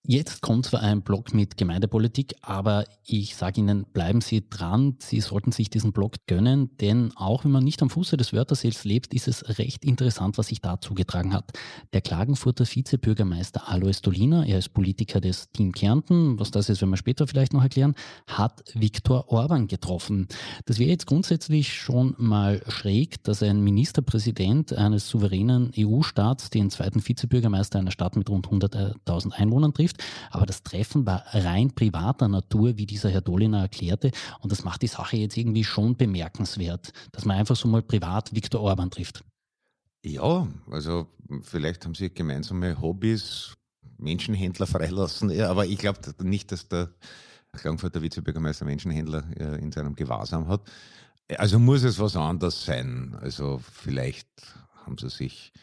Jetzt 0.05 0.41
kommt 0.41 0.65
zwar 0.65 0.81
ein 0.81 1.01
Blog 1.01 1.33
mit 1.33 1.55
Gemeindepolitik, 1.55 2.35
aber 2.41 2.83
ich 3.05 3.37
sage 3.37 3.61
Ihnen, 3.61 3.85
bleiben 3.85 4.19
Sie 4.19 4.43
dran. 4.49 4.97
Sie 4.99 5.21
sollten 5.21 5.53
sich 5.53 5.69
diesen 5.69 5.93
Blog 5.93 6.15
gönnen, 6.27 6.75
denn 6.81 7.13
auch 7.15 7.45
wenn 7.45 7.51
man 7.51 7.63
nicht 7.63 7.81
am 7.81 7.89
Fuße 7.89 8.17
des 8.17 8.33
Wörterseels 8.33 8.83
lebt, 8.83 9.13
ist 9.13 9.29
es 9.29 9.57
recht 9.59 9.85
interessant, 9.85 10.37
was 10.37 10.47
sich 10.47 10.59
da 10.59 10.81
zugetragen 10.81 11.33
hat. 11.33 11.53
Der 11.93 12.01
Klagenfurter 12.01 12.65
Vizebürgermeister 12.65 13.69
Alois 13.69 14.01
Dolina, 14.01 14.45
er 14.45 14.59
ist 14.59 14.73
Politiker 14.73 15.21
des 15.21 15.49
Team 15.51 15.71
Kärnten, 15.71 16.37
was 16.37 16.51
das 16.51 16.67
ist, 16.67 16.81
werden 16.81 16.91
wir 16.91 16.97
später 16.97 17.25
vielleicht 17.25 17.53
noch 17.53 17.63
erklären, 17.63 17.95
hat 18.27 18.61
Viktor 18.73 19.29
Orban 19.29 19.67
getroffen. 19.67 20.27
Das 20.65 20.79
wäre 20.79 20.89
jetzt 20.89 21.07
grundsätzlich 21.07 21.71
schon 21.75 22.13
mal 22.17 22.61
schräg, 22.67 23.23
dass 23.23 23.41
ein 23.41 23.61
Ministerpräsident 23.61 24.73
eines 24.73 25.07
souveränen 25.07 25.71
EU-Staats 25.79 26.49
den 26.49 26.69
zweiten 26.69 27.07
Vizebürgermeister 27.07 27.79
einer 27.79 27.91
Stadt 27.91 28.17
mit 28.17 28.29
rund 28.29 28.49
100.000 28.49 29.31
Einwohnern 29.31 29.73
trifft 29.73 29.92
trifft. 29.93 30.03
Aber 30.31 30.45
das 30.45 30.63
Treffen 30.63 31.05
war 31.05 31.23
rein 31.31 31.73
privater 31.73 32.27
Natur, 32.27 32.77
wie 32.77 32.85
dieser 32.85 33.09
Herr 33.09 33.21
Doliner 33.21 33.61
erklärte. 33.61 34.11
Und 34.39 34.51
das 34.51 34.63
macht 34.63 34.81
die 34.81 34.87
Sache 34.87 35.17
jetzt 35.17 35.37
irgendwie 35.37 35.63
schon 35.63 35.95
bemerkenswert, 35.95 36.91
dass 37.11 37.25
man 37.25 37.37
einfach 37.37 37.55
so 37.55 37.67
mal 37.67 37.81
privat 37.81 38.33
Viktor 38.33 38.61
Orban 38.61 38.91
trifft. 38.91 39.23
Ja, 40.05 40.47
also 40.69 41.07
vielleicht 41.41 41.85
haben 41.85 41.95
sie 41.95 42.13
gemeinsame 42.13 42.81
Hobbys, 42.81 43.53
Menschenhändler 43.97 44.67
freilassen. 44.67 45.29
Ja, 45.29 45.49
aber 45.49 45.65
ich 45.65 45.77
glaube 45.77 45.99
nicht, 46.21 46.51
dass 46.51 46.67
der 46.67 46.89
Klagenfurter 47.53 48.01
Vizebürgermeister 48.01 48.65
Menschenhändler 48.65 49.23
äh, 49.39 49.61
in 49.61 49.71
seinem 49.71 49.95
Gewahrsam 49.95 50.47
hat. 50.47 50.61
Also 51.37 51.57
muss 51.57 51.83
es 51.83 51.99
was 51.99 52.17
anderes 52.17 52.65
sein. 52.65 53.15
Also 53.21 53.61
vielleicht 53.63 54.27
haben 54.85 54.97
sie 54.97 55.09
sich 55.09 55.53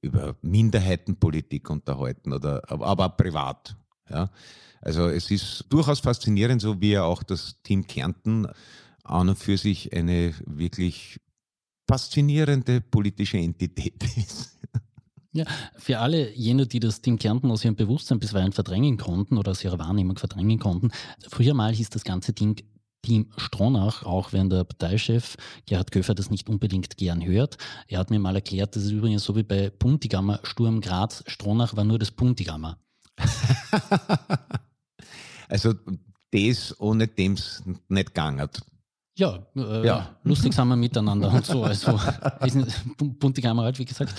über 0.00 0.36
Minderheitenpolitik 0.40 1.68
unterhalten, 1.68 2.32
oder, 2.32 2.62
aber, 2.70 2.86
aber 2.86 3.08
privat. 3.10 3.76
Ja. 4.10 4.30
Also 4.80 5.08
es 5.08 5.30
ist 5.30 5.66
durchaus 5.68 6.00
faszinierend, 6.00 6.62
so 6.62 6.80
wie 6.80 6.92
ja 6.92 7.04
auch 7.04 7.22
das 7.22 7.56
Team 7.62 7.86
Kärnten 7.86 8.46
an 9.04 9.28
und 9.28 9.36
für 9.36 9.58
sich 9.58 9.92
eine 9.94 10.34
wirklich 10.46 11.20
faszinierende 11.88 12.80
politische 12.80 13.38
Entität 13.38 14.02
ist. 14.16 14.58
Ja, 15.32 15.44
für 15.76 16.00
alle 16.00 16.34
jene, 16.34 16.66
die 16.66 16.80
das 16.80 17.02
Team 17.02 17.16
Kärnten 17.16 17.50
aus 17.52 17.64
ihrem 17.64 17.76
Bewusstsein 17.76 18.18
bisweilen 18.18 18.52
verdrängen 18.52 18.96
konnten 18.96 19.38
oder 19.38 19.52
aus 19.52 19.62
ihrer 19.62 19.78
Wahrnehmung 19.78 20.18
verdrängen 20.18 20.58
konnten, 20.58 20.90
früher 21.28 21.54
mal 21.54 21.72
hieß 21.72 21.90
das 21.90 22.02
ganze 22.02 22.32
Ding 22.32 22.60
Team 23.02 23.30
Stronach, 23.36 24.02
auch 24.02 24.32
wenn 24.32 24.50
der 24.50 24.64
Parteichef 24.64 25.36
Gerhard 25.66 25.92
Köfer 25.92 26.14
das 26.14 26.30
nicht 26.30 26.48
unbedingt 26.48 26.96
gern 26.96 27.24
hört. 27.24 27.56
Er 27.86 28.00
hat 28.00 28.10
mir 28.10 28.18
mal 28.18 28.34
erklärt, 28.34 28.76
das 28.76 28.84
ist 28.84 28.90
übrigens 28.90 29.24
so 29.24 29.36
wie 29.36 29.42
bei 29.42 29.70
Puntigammer 29.70 30.40
Sturm 30.42 30.80
Graz, 30.80 31.24
Stronach 31.26 31.76
war 31.76 31.84
nur 31.84 31.98
das 31.98 32.10
Puntigammer. 32.10 32.78
also 35.48 35.74
das, 36.30 36.80
ohne 36.80 37.08
dem 37.08 37.34
es 37.34 37.62
nicht 37.88 38.06
gegangen 38.06 38.40
hat. 38.40 38.62
Ja, 39.16 39.38
äh, 39.56 39.86
ja, 39.86 40.16
lustig 40.22 40.54
sind 40.54 40.68
wir 40.68 40.76
miteinander 40.76 41.32
und 41.32 41.44
so. 41.44 41.64
Also, 41.64 41.96
Puntigammer 43.18 43.64
halt, 43.64 43.78
wie 43.78 43.84
gesagt. 43.84 44.14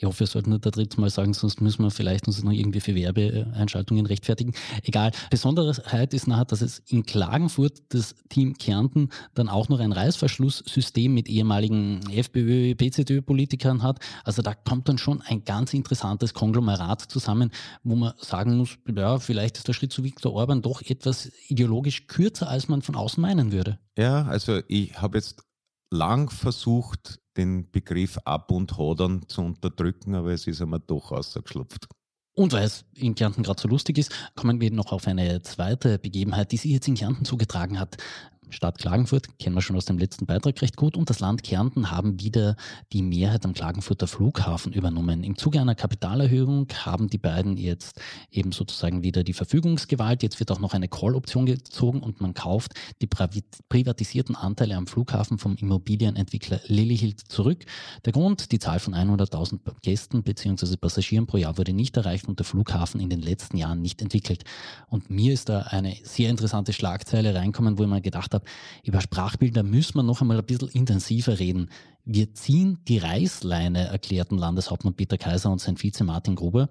Ich 0.00 0.04
hoffe, 0.04 0.22
es 0.22 0.30
sollte 0.30 0.48
nur 0.48 0.60
der 0.60 0.70
dritte 0.70 1.00
Mal 1.00 1.10
sagen, 1.10 1.34
sonst 1.34 1.60
müssen 1.60 1.82
wir 1.82 1.90
vielleicht 1.90 2.28
uns 2.28 2.40
noch 2.44 2.52
irgendwie 2.52 2.78
für 2.78 2.94
Werbeeinschaltungen 2.94 4.06
rechtfertigen. 4.06 4.54
Egal. 4.84 5.10
Besonderheit 5.28 6.14
ist 6.14 6.28
nachher, 6.28 6.44
dass 6.44 6.62
es 6.62 6.78
in 6.86 7.04
Klagenfurt 7.04 7.82
das 7.88 8.14
Team 8.28 8.56
Kärnten 8.56 9.08
dann 9.34 9.48
auch 9.48 9.68
noch 9.68 9.80
ein 9.80 9.90
Reißverschlusssystem 9.90 11.12
mit 11.12 11.28
ehemaligen 11.28 12.08
FPÖ, 12.12 12.76
PZÖ-Politikern 12.76 13.82
hat. 13.82 13.98
Also 14.22 14.40
da 14.40 14.54
kommt 14.54 14.88
dann 14.88 14.98
schon 14.98 15.20
ein 15.22 15.42
ganz 15.42 15.74
interessantes 15.74 16.32
Konglomerat 16.32 17.02
zusammen, 17.02 17.50
wo 17.82 17.96
man 17.96 18.12
sagen 18.18 18.56
muss, 18.56 18.78
ja, 18.86 19.18
vielleicht 19.18 19.56
ist 19.56 19.66
der 19.66 19.72
Schritt 19.72 19.92
zu 19.92 20.04
Viktor 20.04 20.32
Orban 20.32 20.62
doch 20.62 20.80
etwas 20.80 21.32
ideologisch 21.48 22.06
kürzer, 22.06 22.48
als 22.48 22.68
man 22.68 22.82
von 22.82 22.94
außen 22.94 23.20
meinen 23.20 23.50
würde. 23.50 23.80
Ja, 23.96 24.26
also 24.26 24.60
ich 24.68 25.02
habe 25.02 25.18
jetzt 25.18 25.42
lang 25.90 26.30
versucht, 26.30 27.18
den 27.38 27.70
Begriff 27.70 28.18
Ab- 28.24 28.50
und 28.50 28.76
Hodern 28.76 29.26
zu 29.28 29.42
unterdrücken, 29.42 30.14
aber 30.14 30.32
es 30.32 30.46
ist 30.46 30.60
einmal 30.60 30.82
doch 30.86 31.12
ausgeschlupft. 31.12 31.86
Und 32.34 32.52
weil 32.52 32.64
es 32.64 32.84
in 32.94 33.14
Kärnten 33.14 33.42
gerade 33.42 33.60
so 33.60 33.68
lustig 33.68 33.98
ist, 33.98 34.12
kommen 34.36 34.60
wir 34.60 34.70
noch 34.70 34.92
auf 34.92 35.08
eine 35.08 35.42
zweite 35.42 35.98
Begebenheit, 35.98 36.52
die 36.52 36.56
sich 36.56 36.70
jetzt 36.70 36.86
in 36.86 36.94
Kärnten 36.94 37.24
zugetragen 37.24 37.80
hat. 37.80 37.96
Stadt 38.50 38.78
Klagenfurt 38.78 39.38
kennen 39.38 39.54
wir 39.54 39.62
schon 39.62 39.76
aus 39.76 39.84
dem 39.84 39.98
letzten 39.98 40.26
Beitrag 40.26 40.60
recht 40.62 40.76
gut 40.76 40.96
und 40.96 41.10
das 41.10 41.20
Land 41.20 41.42
Kärnten 41.42 41.90
haben 41.90 42.20
wieder 42.20 42.56
die 42.92 43.02
Mehrheit 43.02 43.44
am 43.44 43.52
Klagenfurter 43.52 44.06
Flughafen 44.06 44.72
übernommen. 44.72 45.22
Im 45.22 45.36
Zuge 45.36 45.60
einer 45.60 45.74
Kapitalerhöhung 45.74 46.68
haben 46.84 47.08
die 47.08 47.18
beiden 47.18 47.56
jetzt 47.56 48.00
eben 48.30 48.52
sozusagen 48.52 49.02
wieder 49.02 49.24
die 49.24 49.32
Verfügungsgewalt. 49.32 50.22
Jetzt 50.22 50.40
wird 50.40 50.50
auch 50.50 50.60
noch 50.60 50.74
eine 50.74 50.88
Call-Option 50.88 51.46
gezogen 51.46 52.00
und 52.00 52.20
man 52.20 52.34
kauft 52.34 52.72
die 53.00 53.06
privatisierten 53.06 54.34
Anteile 54.34 54.76
am 54.76 54.86
Flughafen 54.86 55.38
vom 55.38 55.56
Immobilienentwickler 55.56 56.60
Lillyhild 56.66 57.20
zurück. 57.20 57.64
Der 58.04 58.12
Grund, 58.12 58.52
die 58.52 58.58
Zahl 58.58 58.78
von 58.78 58.94
100.000 58.94 59.58
Gästen 59.82 60.22
bzw. 60.22 60.76
Passagieren 60.76 61.26
pro 61.26 61.36
Jahr 61.36 61.58
wurde 61.58 61.72
nicht 61.72 61.96
erreicht 61.96 62.28
und 62.28 62.38
der 62.38 62.46
Flughafen 62.46 63.00
in 63.00 63.10
den 63.10 63.20
letzten 63.20 63.56
Jahren 63.56 63.82
nicht 63.82 64.02
entwickelt. 64.02 64.44
Und 64.88 65.10
mir 65.10 65.32
ist 65.32 65.48
da 65.48 65.60
eine 65.60 65.96
sehr 66.02 66.30
interessante 66.30 66.72
Schlagzeile 66.72 67.34
reinkommen, 67.34 67.78
wo 67.78 67.82
ich 67.82 67.88
mir 67.88 68.00
gedacht 68.00 68.34
habe, 68.34 68.37
habe, 68.40 68.50
über 68.84 69.00
Sprachbilder 69.00 69.62
müssen 69.62 69.96
wir 69.96 70.02
noch 70.02 70.20
einmal 70.20 70.38
ein 70.38 70.46
bisschen 70.46 70.68
intensiver 70.68 71.38
reden. 71.38 71.70
Wir 72.04 72.34
ziehen 72.34 72.78
die 72.88 72.98
Reißleine, 72.98 73.88
erklärten 73.88 74.38
Landeshauptmann 74.38 74.94
Peter 74.94 75.18
Kaiser 75.18 75.50
und 75.50 75.60
sein 75.60 75.76
Vize 75.76 76.04
Martin 76.04 76.34
Gruber 76.34 76.68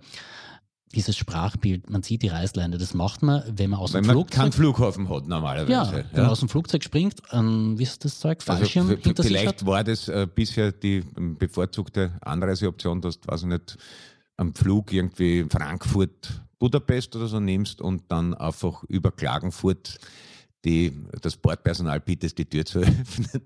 dieses 0.96 1.18
Sprachbild, 1.18 1.90
man 1.90 2.02
sieht 2.02 2.22
die 2.22 2.30
Reißleine, 2.30 2.78
das 2.78 2.94
macht 2.94 3.22
man, 3.22 3.44
wenn 3.48 3.70
man 3.70 3.80
aus 3.80 3.94
wenn 3.94 4.04
dem 4.04 4.08
man 4.08 4.16
Flugzeug... 4.16 4.40
keinen 4.40 4.52
Flughafen 4.52 5.10
hat 5.10 5.28
normalerweise. 5.28 5.72
Ja, 5.72 5.92
wenn 5.92 6.06
ja. 6.14 6.22
man 6.22 6.30
aus 6.30 6.40
dem 6.40 6.50
Flugzeug 6.50 6.84
springt, 6.84 7.22
ähm, 7.32 7.78
wie 7.78 7.84
ist 7.84 8.04
das 8.06 8.20
Zeug, 8.20 8.40
also 8.40 8.54
Fallschirm 8.54 8.90
also, 8.90 9.02
hinter 9.02 9.24
Vielleicht 9.24 9.66
war 9.66 9.84
das 9.84 10.08
äh, 10.08 10.28
bisher 10.34 10.72
die 10.72 11.04
ähm, 11.18 11.38
bevorzugte 11.38 12.14
Anreiseoption, 12.22 13.02
dass 13.02 13.20
du, 13.20 13.28
weiß 13.28 13.42
ich 13.42 13.48
nicht, 13.48 13.78
am 14.38 14.54
Flug 14.54 14.94
irgendwie 14.94 15.46
Frankfurt, 15.50 16.42
Budapest 16.60 17.16
oder 17.16 17.28
so 17.28 17.40
nimmst 17.40 17.82
und 17.82 18.04
dann 18.08 18.34
einfach 18.34 18.84
über 18.86 19.12
Klagenfurt 19.12 20.00
die, 20.66 20.94
das 21.22 21.38
Bordpersonal 21.38 22.00
bittest, 22.00 22.38
die 22.38 22.46
Tür 22.46 22.66
zu 22.66 22.80
öffnen 22.80 23.42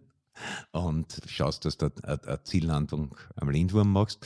und 0.72 1.18
schaust, 1.28 1.66
dass 1.66 1.78
du 1.78 1.92
eine 2.04 2.44
Ziellandung 2.44 3.16
am 3.36 3.50
Lindwurm 3.50 3.92
machst. 3.92 4.26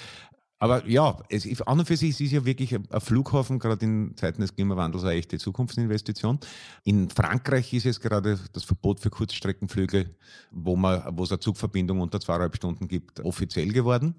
Aber 0.58 0.88
ja, 0.88 1.22
es, 1.30 1.62
an 1.64 1.80
und 1.80 1.86
für 1.86 1.98
sich 1.98 2.20
ist 2.22 2.32
ja 2.32 2.46
wirklich 2.46 2.74
ein 2.74 2.88
Flughafen, 3.00 3.60
gerade 3.60 3.86
in 3.86 4.16
Zeiten 4.16 4.42
des 4.42 4.56
Klimawandels, 4.56 5.04
eine 5.04 5.14
echte 5.14 5.38
Zukunftsinvestition. 5.38 6.40
In 6.86 7.10
Frankreich 7.10 7.74
ist 7.74 7.86
es 7.86 8.00
gerade 8.00 8.40
das 8.54 8.64
Verbot 8.64 9.02
für 9.02 9.10
Kurzstreckenflüge, 9.10 10.16
wo, 10.52 10.78
man, 10.78 11.04
wo 11.18 11.24
es 11.24 11.32
eine 11.32 11.40
Zugverbindung 11.40 12.00
unter 12.00 12.22
zweieinhalb 12.22 12.56
Stunden 12.56 12.88
gibt, 12.88 13.20
offiziell 13.20 13.74
geworden. 13.74 14.16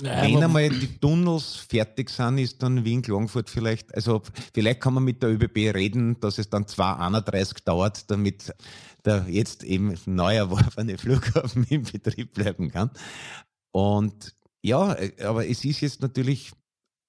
Ja, 0.00 0.22
Wenn 0.22 0.42
einmal 0.42 0.68
die 0.70 0.98
Tunnels 0.98 1.56
fertig 1.56 2.10
sind, 2.10 2.38
ist 2.38 2.62
dann 2.62 2.84
Wien-Klagenfurt 2.84 3.50
vielleicht, 3.50 3.94
also 3.94 4.22
vielleicht 4.54 4.80
kann 4.80 4.94
man 4.94 5.04
mit 5.04 5.22
der 5.22 5.30
ÖBB 5.30 5.74
reden, 5.74 6.18
dass 6.20 6.38
es 6.38 6.48
dann 6.48 6.64
2,31 6.64 7.64
dauert, 7.64 8.10
damit 8.10 8.54
der 9.04 9.26
jetzt 9.28 9.64
eben 9.64 9.94
neu 10.06 10.36
erworbene 10.36 10.96
Flughafen 10.96 11.64
in 11.68 11.82
Betrieb 11.82 12.34
bleiben 12.34 12.70
kann. 12.70 12.90
Und 13.72 14.34
ja, 14.62 14.96
aber 15.24 15.48
es 15.48 15.64
ist 15.64 15.80
jetzt 15.80 16.02
natürlich, 16.02 16.52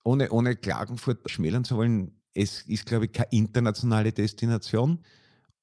ohne, 0.03 0.31
ohne 0.31 0.55
Klagenfurt 0.55 1.29
schmälern 1.29 1.63
zu 1.63 1.77
wollen, 1.77 2.19
es 2.33 2.61
ist, 2.61 2.85
glaube 2.85 3.05
ich, 3.05 3.11
keine 3.11 3.31
internationale 3.31 4.11
Destination. 4.11 4.99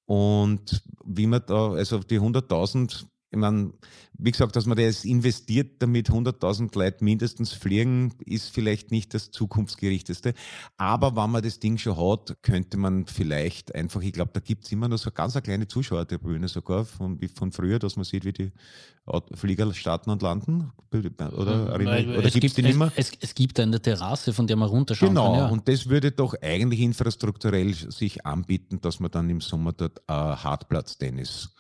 Und 0.07 0.83
wie 1.05 1.27
man 1.27 1.43
da, 1.47 1.73
also 1.73 1.99
die 1.99 2.21
100.000 2.21 3.07
ich 3.31 3.39
meine, 3.39 3.73
wie 4.15 4.31
gesagt, 4.31 4.57
dass 4.57 4.65
man 4.65 4.79
das 4.79 5.05
investiert, 5.05 5.83
damit 5.83 6.11
100.000 6.11 6.77
Leute 6.77 7.05
mindestens 7.05 7.53
fliegen, 7.53 8.15
ist 8.25 8.49
vielleicht 8.49 8.91
nicht 8.91 9.13
das 9.13 9.31
zukunftsgerichteste. 9.31 10.33
Aber 10.79 11.15
wenn 11.15 11.31
man 11.31 11.43
das 11.43 11.61
Ding 11.61 11.77
schon 11.77 11.97
hat, 11.99 12.37
könnte 12.43 12.79
man 12.79 13.07
vielleicht 13.07 13.75
einfach, 13.75 14.01
ich 14.01 14.15
glaube, 14.15 14.31
da 14.33 14.41
gibt 14.41 14.65
es 14.65 14.73
immer 14.73 14.89
noch 14.89 14.97
so 14.97 15.11
ganz 15.11 15.37
eine 15.37 15.43
kleine 15.43 15.69
Zuschauertribüne 15.69 16.49
sogar 16.49 16.87
von, 16.87 17.21
wie 17.21 17.29
von 17.29 17.53
früher, 17.53 17.79
dass 17.79 17.97
man 17.97 18.05
sieht, 18.05 18.25
wie 18.25 18.33
die 18.33 18.53
Flieger 19.35 19.73
starten 19.75 20.11
und 20.11 20.23
landen. 20.23 20.73
Oder, 20.91 21.75
oder 21.75 22.25
es, 22.25 22.33
gibt, 22.33 22.59
es, 22.59 22.77
es, 22.97 23.13
es, 23.21 23.35
gibt 23.35 23.61
eine 23.61 23.81
Terrasse, 23.81 24.33
von 24.33 24.47
der 24.47 24.57
man 24.57 24.69
runterschauen 24.69 25.11
genau, 25.11 25.25
kann. 25.25 25.33
Genau, 25.35 25.47
ja. 25.47 25.53
und 25.53 25.69
das 25.69 25.89
würde 25.89 26.13
doch 26.13 26.35
eigentlich 26.41 26.81
infrastrukturell 26.81 27.75
sich 27.75 28.25
anbieten, 28.25 28.81
dass 28.81 29.01
man 29.01 29.11
dann 29.11 29.29
im 29.29 29.43
Sommer 29.43 29.73
dort 29.73 29.99
äh, 30.09 30.13
Hartplatz-Tennis 30.13 31.51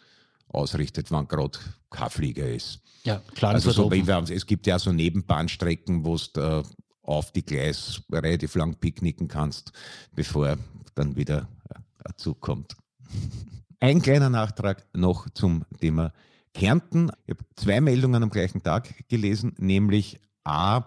ausrichtet, 0.48 1.10
wann 1.10 1.28
gerade 1.28 1.58
kein 1.90 2.10
Flieger 2.10 2.48
ist. 2.48 2.80
Ja, 3.04 3.22
klar. 3.34 3.54
Also 3.54 3.70
so, 3.70 3.90
es 3.90 4.46
gibt 4.46 4.66
ja 4.66 4.78
so 4.78 4.92
Nebenbahnstrecken, 4.92 6.04
wo 6.04 6.16
du 6.16 6.40
äh, 6.40 6.62
auf 7.02 7.32
die 7.32 7.44
Gleis 7.44 8.02
relativ 8.12 8.54
lang 8.54 8.74
picknicken 8.74 9.28
kannst, 9.28 9.72
bevor 10.14 10.58
dann 10.94 11.16
wieder 11.16 11.48
ein 12.04 12.12
Zug 12.16 12.40
kommt. 12.40 12.76
Ein 13.80 14.02
kleiner 14.02 14.28
Nachtrag 14.28 14.84
noch 14.92 15.30
zum 15.30 15.64
Thema 15.80 16.12
Kärnten. 16.52 17.12
Ich 17.26 17.34
habe 17.34 17.44
zwei 17.54 17.80
Meldungen 17.80 18.24
am 18.24 18.30
gleichen 18.30 18.60
Tag 18.60 19.08
gelesen, 19.08 19.54
nämlich 19.58 20.18
A, 20.42 20.84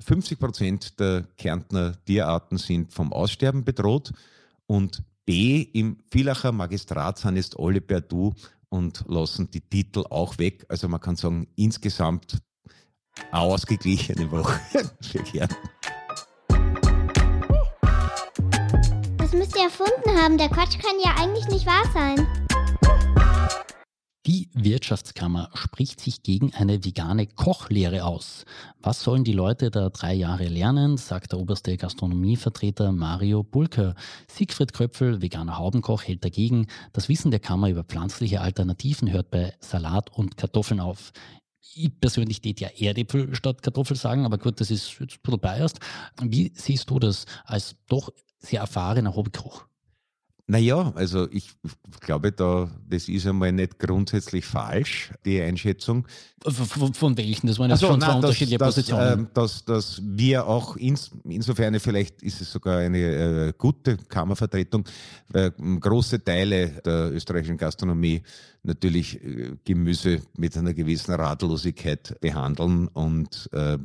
50 0.00 0.38
Prozent 0.38 1.00
der 1.00 1.24
Kärntner 1.38 1.96
Tierarten 2.04 2.58
sind 2.58 2.92
vom 2.92 3.14
Aussterben 3.14 3.64
bedroht 3.64 4.12
und 4.66 5.02
B, 5.24 5.62
im 5.62 5.96
Villacher 6.10 6.52
Magistrat 6.52 7.18
sind 7.18 7.36
jetzt 7.36 7.58
alle 7.58 7.80
per 7.80 8.02
Du 8.02 8.34
und 8.74 9.04
lassen 9.06 9.48
die 9.52 9.60
Titel 9.60 10.04
auch 10.10 10.36
weg. 10.38 10.66
Also 10.68 10.88
man 10.88 11.00
kann 11.00 11.14
sagen, 11.14 11.46
insgesamt 11.54 12.38
ausgeglichene 13.30 14.28
Woche 14.32 14.60
für 15.00 15.22
Kärnten. 15.22 15.56
Das 19.16 19.32
müsst 19.32 19.56
ihr 19.56 19.62
erfunden 19.62 20.20
haben. 20.20 20.38
Der 20.38 20.48
Quatsch 20.48 20.76
kann 20.80 20.96
ja 21.04 21.14
eigentlich 21.22 21.46
nicht 21.46 21.66
wahr 21.66 21.84
sein. 21.94 22.43
Die 24.26 24.48
Wirtschaftskammer 24.54 25.50
spricht 25.52 26.00
sich 26.00 26.22
gegen 26.22 26.54
eine 26.54 26.82
vegane 26.82 27.26
Kochlehre 27.26 28.04
aus. 28.04 28.46
Was 28.80 29.02
sollen 29.02 29.22
die 29.22 29.34
Leute 29.34 29.70
da 29.70 29.90
drei 29.90 30.14
Jahre 30.14 30.48
lernen, 30.48 30.96
sagt 30.96 31.32
der 31.32 31.40
oberste 31.40 31.76
Gastronomievertreter 31.76 32.90
Mario 32.92 33.42
Bulker. 33.42 33.94
Siegfried 34.26 34.72
Kröpfel, 34.72 35.20
veganer 35.20 35.58
Haubenkoch, 35.58 36.04
hält 36.04 36.24
dagegen. 36.24 36.68
Das 36.94 37.10
Wissen 37.10 37.32
der 37.32 37.40
Kammer 37.40 37.68
über 37.68 37.84
pflanzliche 37.84 38.40
Alternativen 38.40 39.12
hört 39.12 39.30
bei 39.30 39.52
Salat 39.60 40.08
und 40.16 40.38
Kartoffeln 40.38 40.80
auf. 40.80 41.12
Ich 41.74 42.00
persönlich 42.00 42.40
tät 42.40 42.60
ja 42.60 42.68
Erdäpfel 42.68 43.34
statt 43.34 43.62
Kartoffel 43.62 43.96
sagen, 43.98 44.24
aber 44.24 44.38
gut, 44.38 44.58
das 44.58 44.70
ist 44.70 45.00
jetzt 45.00 45.16
ein 45.16 45.20
bisschen 45.22 45.40
biased. 45.40 45.80
Wie 46.22 46.50
siehst 46.54 46.88
du 46.88 46.98
das 46.98 47.26
als 47.44 47.76
doch 47.88 48.08
sehr 48.38 48.60
erfahrener 48.60 49.14
Hobbykoch? 49.14 49.66
Naja, 50.46 50.92
also 50.94 51.26
ich 51.30 51.52
glaube, 52.00 52.30
da, 52.30 52.70
das 52.86 53.08
ist 53.08 53.26
einmal 53.26 53.50
nicht 53.50 53.78
grundsätzlich 53.78 54.44
falsch, 54.44 55.10
die 55.24 55.40
Einschätzung. 55.40 56.06
Von, 56.46 56.92
von 56.92 57.16
welchen? 57.16 57.46
Das 57.46 57.58
waren 57.58 57.70
jetzt 57.70 57.82
also, 57.82 57.94
schon 57.94 58.00
nein, 58.00 58.10
zwei 58.10 58.16
unterschiedliche 58.16 58.58
dass, 58.58 58.74
Positionen. 58.74 59.24
Äh, 59.24 59.28
dass, 59.32 59.64
dass 59.64 60.02
wir 60.04 60.46
auch 60.46 60.76
ins, 60.76 61.12
insofern, 61.24 61.80
vielleicht 61.80 62.22
ist 62.22 62.42
es 62.42 62.52
sogar 62.52 62.80
eine 62.80 62.98
äh, 62.98 63.52
gute 63.56 63.96
Kammervertretung, 63.96 64.84
weil 65.30 65.52
große 65.52 66.22
Teile 66.22 66.68
der 66.84 67.12
österreichischen 67.12 67.56
Gastronomie 67.56 68.22
natürlich 68.64 69.24
äh, 69.24 69.56
Gemüse 69.64 70.20
mit 70.36 70.58
einer 70.58 70.74
gewissen 70.74 71.14
Ratlosigkeit 71.14 72.20
behandeln 72.20 72.88
und 72.88 73.48
äh, 73.54 73.78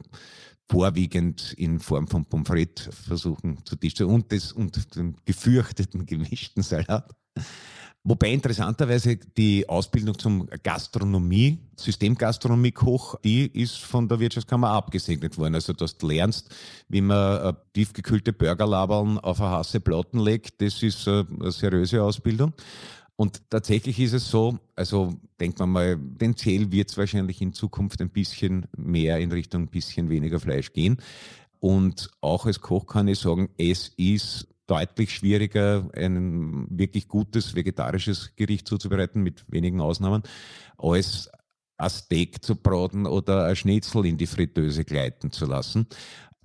vorwiegend 0.70 1.54
in 1.58 1.80
Form 1.80 2.08
von 2.08 2.26
Pommes 2.26 2.48
frites 2.48 2.90
versuchen 2.96 3.60
zu 3.66 3.76
tischen 3.76 4.06
und, 4.06 4.32
das, 4.32 4.52
und 4.52 4.96
den 4.96 5.16
gefürchteten 5.26 6.06
gemischten 6.06 6.64
Salat. 6.64 7.10
Wobei 8.04 8.32
interessanterweise 8.32 9.18
die 9.18 9.68
Ausbildung 9.68 10.18
zum 10.18 10.48
Gastronomie, 10.64 11.60
Systemgastronomie-Koch, 11.76 13.18
die 13.24 13.46
ist 13.48 13.78
von 13.78 14.08
der 14.08 14.20
Wirtschaftskammer 14.22 14.70
abgesegnet 14.70 15.38
worden. 15.38 15.56
Also, 15.56 15.74
dass 15.74 15.98
du 15.98 16.08
lernst, 16.08 16.50
wie 16.88 17.02
man 17.02 17.58
tiefgekühlte 17.74 18.32
Burgerlabeln 18.32 19.20
auf 19.20 19.42
eine 19.42 19.52
heiße 19.58 19.82
Platten 19.82 20.20
legt, 20.20 20.62
das 20.62 20.82
ist 20.82 21.08
eine 21.08 21.52
seriöse 21.52 22.02
Ausbildung. 22.02 22.54
Und 23.20 23.50
tatsächlich 23.50 24.00
ist 24.00 24.14
es 24.14 24.32
so, 24.32 24.60
also 24.78 25.14
denkt 25.42 25.60
man 25.60 25.70
mal, 25.70 25.98
tendenziell 25.98 26.72
wird 26.72 26.90
es 26.90 26.98
wahrscheinlich 26.98 27.42
in 27.42 27.52
Zukunft 27.52 28.00
ein 28.00 28.12
bisschen 28.12 28.68
mehr 28.78 29.20
in 29.20 29.34
Richtung 29.34 29.64
ein 29.64 29.68
bisschen 29.68 30.10
weniger 30.10 30.40
Fleisch 30.40 30.72
gehen. 30.72 31.02
Und 31.60 32.10
auch 32.22 32.46
als 32.46 32.62
Koch 32.62 32.88
kann 32.88 33.10
ich 33.10 33.20
sagen, 33.20 33.50
es 33.58 33.90
ist 33.98 34.48
deutlich 34.68 35.14
schwieriger, 35.14 35.90
ein 35.98 36.66
wirklich 36.70 37.10
gutes 37.10 37.56
vegetarisches 37.56 38.38
Gericht 38.38 38.70
zuzubereiten, 38.70 39.22
mit 39.22 39.44
wenigen 39.52 39.82
Ausnahmen, 39.82 40.24
als 40.78 41.30
ein 41.76 41.90
Steak 41.90 42.42
zu 42.42 42.56
braten 42.56 43.06
oder 43.06 43.48
ein 43.48 43.56
Schnitzel 43.58 44.06
in 44.06 44.16
die 44.16 44.28
Fritteuse 44.28 44.86
gleiten 44.86 45.30
zu 45.34 45.46
lassen. 45.46 45.88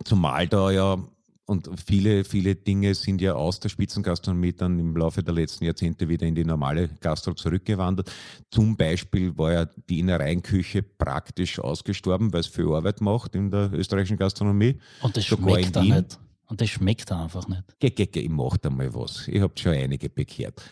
Zumal 0.02 0.49
da 0.49 0.73
ja 0.73 0.99
und 1.46 1.68
viele, 1.86 2.24
viele 2.24 2.54
Dinge 2.54 2.94
sind 2.94 3.20
ja 3.20 3.34
aus 3.34 3.60
der 3.60 3.68
Spitzengastronomie 3.68 4.52
dann 4.52 4.78
im 4.78 4.96
Laufe 4.96 5.22
der 5.22 5.34
letzten 5.34 5.64
Jahrzehnte 5.64 6.08
wieder 6.08 6.26
in 6.26 6.34
die 6.34 6.44
normale 6.44 6.88
Gastro 7.00 7.34
zurückgewandert. 7.34 8.10
Zum 8.50 8.76
Beispiel 8.76 9.36
war 9.36 9.52
ja 9.52 9.66
die 9.88 10.00
Innereienküche 10.00 10.82
praktisch 10.82 11.58
ausgestorben, 11.58 12.32
weil 12.32 12.40
es 12.40 12.46
viel 12.46 12.68
Arbeit 12.68 13.00
macht 13.00 13.34
in 13.34 13.50
der 13.50 13.70
österreichischen 13.72 14.16
Gastronomie. 14.16 14.78
Und 15.02 15.16
das 15.16 15.26
schmeckt 15.26 15.76
dann 15.76 15.88
nicht. 15.88 16.18
Und 16.46 16.60
das 16.60 16.70
schmeckt 16.70 17.12
einfach 17.12 17.46
nicht. 17.46 17.64
Geh, 17.78 17.90
geh, 17.90 18.06
geh, 18.06 18.20
ich 18.20 18.30
mach 18.30 18.56
da 18.56 18.70
mal 18.70 18.94
was. 18.94 19.28
Ich 19.28 19.40
habe 19.40 19.52
schon 19.58 19.72
einige 19.72 20.08
bekehrt. 20.08 20.62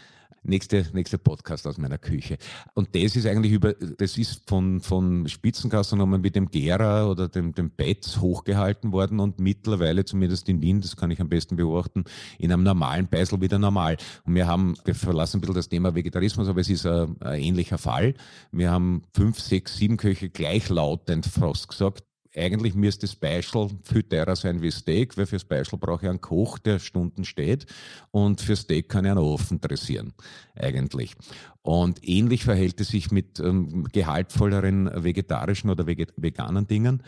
Nächste, 0.44 0.84
nächste 0.92 1.18
Podcast 1.18 1.66
aus 1.68 1.78
meiner 1.78 1.98
Küche. 1.98 2.36
Und 2.74 2.94
das 2.96 3.14
ist 3.14 3.26
eigentlich 3.26 3.52
über, 3.52 3.74
das 3.74 4.18
ist 4.18 4.42
von, 4.48 4.80
von 4.80 5.28
Spitzengastronomen 5.28 6.24
wie 6.24 6.30
dem 6.30 6.50
Gera 6.50 7.06
oder 7.06 7.28
dem, 7.28 7.54
dem 7.54 7.70
Betz 7.70 8.18
hochgehalten 8.18 8.90
worden 8.90 9.20
und 9.20 9.38
mittlerweile, 9.38 10.04
zumindest 10.04 10.48
in 10.48 10.60
Wien, 10.60 10.80
das 10.80 10.96
kann 10.96 11.12
ich 11.12 11.20
am 11.20 11.28
besten 11.28 11.54
beobachten, 11.54 12.04
in 12.38 12.52
einem 12.52 12.64
normalen 12.64 13.06
Beisel 13.06 13.40
wieder 13.40 13.58
normal. 13.58 13.96
Und 14.24 14.34
wir 14.34 14.48
haben, 14.48 14.74
wir 14.84 14.96
verlassen 14.96 15.36
ein 15.36 15.40
bisschen 15.42 15.54
das 15.54 15.68
Thema 15.68 15.94
Vegetarismus, 15.94 16.48
aber 16.48 16.60
es 16.60 16.70
ist 16.70 16.86
ein, 16.86 17.16
ein 17.20 17.40
ähnlicher 17.40 17.78
Fall. 17.78 18.14
Wir 18.50 18.72
haben 18.72 19.02
fünf, 19.14 19.38
sechs, 19.38 19.76
sieben 19.76 19.96
Köche 19.96 20.28
gleichlautend 20.28 21.26
fast 21.26 21.68
gesagt, 21.68 22.04
eigentlich 22.36 22.74
müsste 22.74 23.06
Speichel 23.06 23.68
viel 23.82 24.02
teurer 24.02 24.36
sein 24.36 24.62
wie 24.62 24.70
Steak, 24.70 25.16
weil 25.16 25.26
für 25.26 25.38
Speichel 25.38 25.78
brauche 25.78 26.06
ich 26.06 26.10
einen 26.10 26.20
Koch, 26.20 26.58
der 26.58 26.78
Stunden 26.78 27.24
steht 27.24 27.66
und 28.10 28.40
für 28.40 28.56
Steak 28.56 28.88
kann 28.88 29.04
ich 29.04 29.10
einen 29.10 29.20
Ofen 29.20 29.60
dressieren, 29.60 30.12
eigentlich. 30.54 31.14
Und 31.62 32.06
ähnlich 32.06 32.44
verhält 32.44 32.80
es 32.80 32.88
sich 32.88 33.10
mit 33.10 33.38
ähm, 33.38 33.84
gehaltvolleren 33.92 35.04
vegetarischen 35.04 35.70
oder 35.70 35.86
veganen 35.86 36.66
Dingen, 36.66 37.02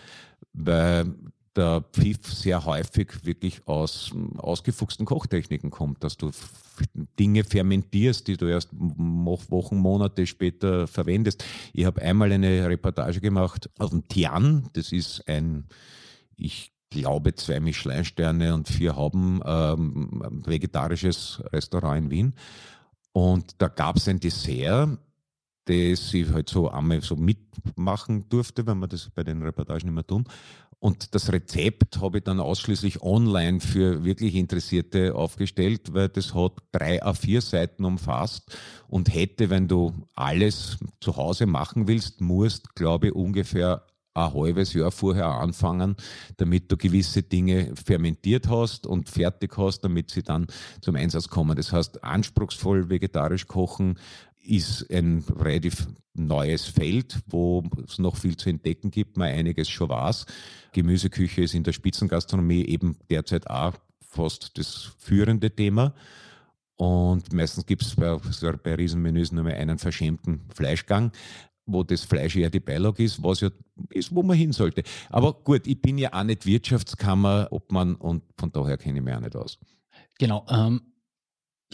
weil 0.52 1.14
der 1.56 1.84
Pfiff 1.92 2.26
sehr 2.26 2.64
häufig 2.64 3.25
wirklich 3.25 3.66
aus 3.66 4.12
ausgefuchsten 4.37 5.06
Kochtechniken 5.06 5.70
kommt, 5.70 6.02
dass 6.02 6.16
du 6.16 6.30
Dinge 7.18 7.44
fermentierst, 7.44 8.26
die 8.26 8.37
du 8.37 8.46
erst 8.46 8.70
Wochen, 8.73 9.76
Monate 9.78 10.26
später 10.26 10.87
verwendest. 10.87 11.44
Ich 11.73 11.84
habe 11.84 12.02
einmal 12.02 12.32
eine 12.32 12.68
Reportage 12.68 13.20
gemacht 13.20 13.70
auf 13.78 13.90
dem 13.90 14.08
Tian, 14.08 14.68
das 14.73 14.90
ist 14.90 15.28
ein, 15.28 15.66
ich 16.37 16.73
glaube, 16.90 17.34
zwei 17.34 17.61
Michelin-Sterne 17.61 18.54
und 18.54 18.68
vier 18.68 18.96
Hauben 18.96 19.40
ähm, 19.44 20.23
vegetarisches 20.46 21.42
Restaurant 21.52 22.04
in 22.04 22.11
Wien. 22.11 22.34
Und 23.12 23.61
da 23.61 23.68
gab 23.68 23.96
es 23.96 24.08
ein 24.08 24.20
Dessert, 24.20 24.99
das 25.66 26.14
ich 26.14 26.28
halt 26.30 26.49
so 26.49 26.70
einmal 26.70 27.00
so 27.00 27.16
mitmachen 27.16 28.28
durfte, 28.28 28.66
wenn 28.66 28.78
wir 28.78 28.88
das 28.88 29.11
bei 29.11 29.23
den 29.23 29.42
Reportagen 29.42 29.88
immer 29.88 30.06
tun. 30.06 30.25
Und 30.78 31.14
das 31.14 31.33
Rezept 31.33 32.00
habe 32.00 32.19
ich 32.19 32.25
dann 32.25 32.40
ausschließlich 32.40 33.02
online 33.02 33.61
für 33.61 34.04
wirklich 34.04 34.35
Interessierte 34.35 35.14
aufgestellt, 35.14 35.95
weil 35.95 36.09
das 36.09 36.35
hat 36.35 36.52
drei 36.73 37.02
A4 37.02 37.41
Seiten 37.41 37.84
umfasst 37.84 38.56
und 38.89 39.13
hätte, 39.15 39.50
wenn 39.50 39.69
du 39.69 39.93
alles 40.15 40.78
zu 41.00 41.17
Hause 41.17 41.47
machen 41.47 41.89
willst, 41.89 42.21
musst, 42.21 42.75
glaube 42.75 43.08
ich, 43.08 43.15
ungefähr 43.15 43.87
ein 44.15 44.32
halbes 44.32 44.73
Jahr 44.75 44.93
vorher 44.93 45.26
anfangen, 45.26 45.97
damit 46.37 46.71
du 46.71 46.76
gewisse 46.76 47.23
Dinge 47.23 47.75
fermentiert 47.75 48.49
hast 48.49 48.87
und 48.87 49.08
fertig 49.08 49.56
hast, 49.56 49.80
damit 49.80 50.10
sie 50.10 50.23
dann 50.23 50.47
zum 50.80 50.95
Einsatz 50.95 51.28
kommen. 51.28 51.56
Das 51.56 51.73
heißt, 51.73 52.04
anspruchsvoll 52.04 52.89
vegetarisch 52.89 53.47
kochen 53.49 53.99
ist 54.45 54.91
ein 54.91 55.25
relativ 55.37 55.89
neues 56.15 56.67
Feld, 56.67 57.19
wo 57.26 57.63
es 57.87 57.99
noch 57.99 58.17
viel 58.17 58.37
zu 58.37 58.49
entdecken 58.49 58.91
gibt, 58.91 59.17
man 59.17 59.28
einiges 59.28 59.69
schon 59.69 59.89
weiß. 59.89 60.26
Gemüseküche 60.73 61.43
ist 61.43 61.54
in 61.54 61.65
der 61.65 61.73
Spitzengastronomie 61.73 62.65
eben 62.65 62.97
derzeit 63.11 63.49
auch 63.49 63.75
fast 64.00 64.57
das 64.59 64.93
führende 64.99 65.50
Thema. 65.50 65.95
Und 66.76 67.33
meistens 67.33 67.67
gibt 67.67 67.83
es 67.83 67.95
bei, 67.95 68.17
bei 68.63 68.75
Riesenmenüs 68.75 69.33
nur 69.33 69.45
mehr 69.45 69.57
einen 69.57 69.78
verschämten 69.78 70.43
Fleischgang, 70.54 71.13
wo 71.67 71.83
das 71.83 72.04
Fleisch 72.04 72.37
eher 72.37 72.50
die 72.50 72.61
Beilage 72.61 73.02
ist, 73.02 73.23
was 73.23 73.41
ja 73.41 73.50
ist, 73.91 74.15
wo 74.15 74.23
man 74.23 74.37
hin 74.37 74.52
sollte. 74.52 74.83
Aber 75.11 75.33
gut, 75.33 75.67
ich 75.67 75.80
bin 75.80 75.99
ja 75.99 76.13
auch 76.13 76.25
nicht 76.25 76.47
Wirtschaftskammer, 76.47 77.49
ob 77.50 77.73
man, 77.73 77.95
und 77.97 78.23
von 78.39 78.52
daher 78.52 78.76
kenne 78.76 78.99
ich 78.99 79.04
mich 79.04 79.15
auch 79.15 79.21
nicht 79.21 79.37
aus. 79.37 79.59
Genau. 80.19 80.45
Ähm, 80.49 80.80